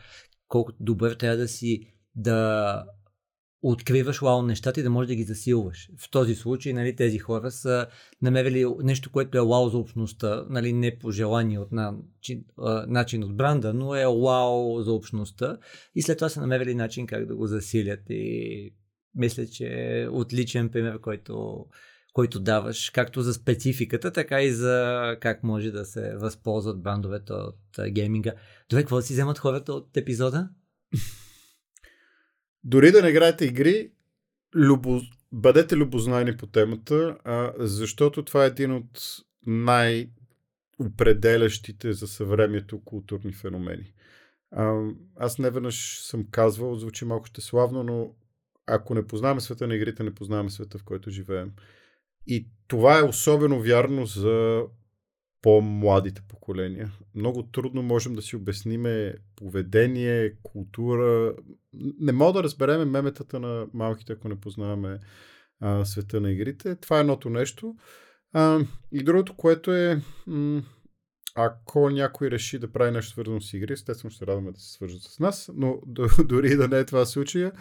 [0.48, 1.82] колкото добър трябва да си
[2.16, 2.84] да
[3.62, 5.90] откриваш вау нещата и да можеш да ги засилваш.
[5.98, 7.88] В този случай нали, тези хора са
[8.22, 12.44] намерили нещо, което е вау за общността, нали, не по желание от начин,
[12.88, 15.58] начин от бранда, но е вау за общността
[15.96, 18.74] и след това са намерили начин как да го засилят и
[19.16, 21.66] мисля, че е отличен пример, който,
[22.14, 27.92] който даваш, както за спецификата, така и за как може да се възползват брандовете от
[27.92, 28.34] гейминга.
[28.70, 30.50] Добре, какво си вземат хората от епизода?
[32.64, 33.92] Дори да не играете игри,
[34.56, 35.02] любо...
[35.32, 39.02] бъдете любознайни по темата, а, защото това е един от
[39.46, 40.10] най-
[40.80, 43.94] определящите за съвремието културни феномени.
[44.52, 48.16] А, аз не веднъж съм казвал, звучи малко ще славно, но
[48.66, 51.52] ако не познаваме света на игрите, не познаваме света, в който живеем.
[52.28, 54.64] И това е особено вярно за
[55.42, 56.92] по-младите поколения.
[57.16, 61.36] Много трудно можем да си обясниме поведение, култура.
[62.00, 65.00] Не мога да разбереме меметата на малките, ако не познаваме
[65.60, 66.76] а, света на игрите.
[66.76, 67.76] Това е едното нещо.
[68.34, 68.60] А,
[68.92, 70.64] и другото, което е, м-
[71.36, 75.02] ако някой реши да прави нещо свързано с игри, естествено ще радваме да се свържат
[75.02, 75.80] с нас, но
[76.26, 77.52] дори да не е това случая,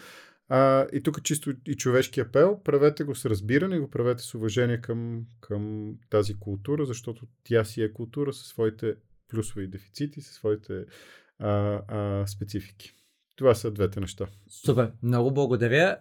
[0.53, 4.81] а, и тук чисто и човешки апел, правете го с разбиране го правете с уважение
[4.81, 8.95] към, към тази култура, защото тя си е култура със своите
[9.29, 10.85] плюсове и дефицити, със своите
[11.39, 11.49] а,
[11.89, 12.93] а, специфики.
[13.37, 14.27] Това са двете неща.
[14.49, 15.99] Супер, много благодаря.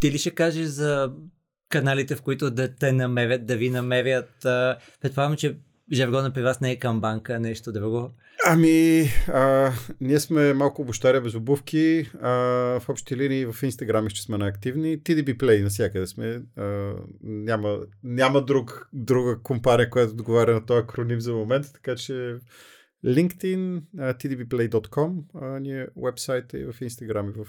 [0.00, 1.12] Ти ли ще кажеш за
[1.68, 4.30] каналите, в които да те намерят, да ви намерят?
[5.00, 5.58] Предполагам, че
[5.92, 8.10] жаргона при вас не е към банка, нещо друго.
[8.46, 12.10] Ами, а, ние сме малко обощаря без обувки.
[12.22, 12.30] А,
[12.80, 14.98] в общи линии в Инстаграм ще сме на-активни.
[14.98, 16.42] TDB Play навсякъде сме.
[16.56, 16.92] А,
[17.22, 22.36] няма няма друг, друга компания, която отговаря на този акроним за момента, така че
[23.04, 27.44] LinkedIn, tdbplay.com, uh, ни е вебсайта и в Инстаграм и в,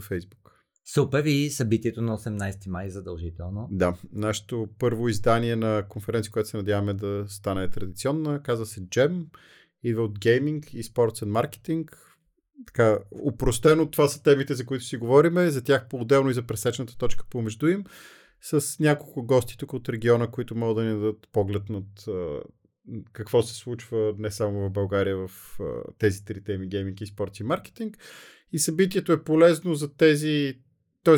[0.00, 0.53] в Facebook.
[0.86, 3.68] Супер и събитието на 18 май задължително.
[3.70, 9.24] Да, нашето първо издание на конференция, която се надяваме да стане традиционна, казва се GEM,
[9.82, 11.98] идва от гейминг и спортс и маркетинг.
[12.66, 16.96] Така, упростено това са темите, за които си говориме, за тях по-отделно и за пресечната
[16.96, 17.84] точка помежду им,
[18.40, 21.86] с няколко гости тук от региона, които могат да ни дадат поглед над
[23.12, 25.58] какво се случва не само в България в
[25.98, 27.98] тези три теми гейминг и спорт и маркетинг.
[28.52, 30.58] И събитието е полезно за тези,
[31.04, 31.16] т.е.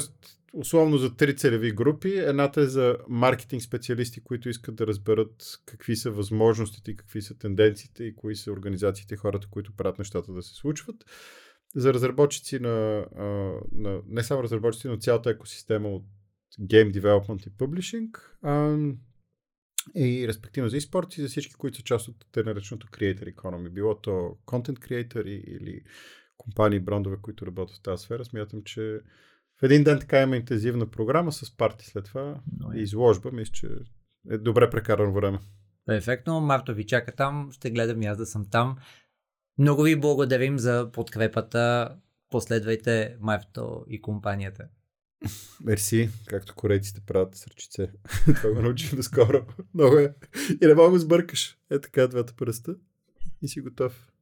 [0.52, 2.08] условно за три целеви групи.
[2.18, 8.04] Едната е за маркетинг специалисти, които искат да разберат какви са възможностите, какви са тенденциите
[8.04, 10.96] и кои са организациите хората, които правят нещата да се случват.
[11.74, 13.06] За разработчици на,
[13.72, 16.04] на не само разработчици, но цялата екосистема от
[16.60, 18.10] Game Development и Publishing
[19.94, 23.68] и респективно за e-спорт и за всички, които са част от те нареченото Creator Economy.
[23.68, 24.10] Било то
[24.46, 25.80] Content Creator или
[26.36, 28.24] компании, брандове, които работят в тази сфера.
[28.24, 29.00] Смятам, че
[29.60, 32.40] в един ден така има интензивна програма с парти след това
[32.74, 33.30] и изложба.
[33.32, 33.68] Мисля, че
[34.30, 35.38] е добре прекарано време.
[35.86, 36.40] Перфектно.
[36.40, 37.48] Марто ви чака там.
[37.52, 38.76] Ще гледам и аз да съм там.
[39.58, 41.96] Много ви благодарим за подкрепата.
[42.30, 44.68] Последвайте Марто и компанията.
[45.64, 47.92] Мерси, както корейците правят с ръчице.
[48.36, 49.46] Това го научих скоро.
[49.74, 50.14] Много е.
[50.62, 51.58] И не мога го сбъркаш.
[51.70, 52.74] Е така, двата пръста.
[53.42, 54.12] И си готов.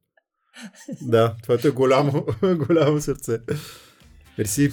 [1.01, 2.25] Да, това е голямо,
[2.67, 3.39] голямо сърце.
[4.37, 4.71] Мерси.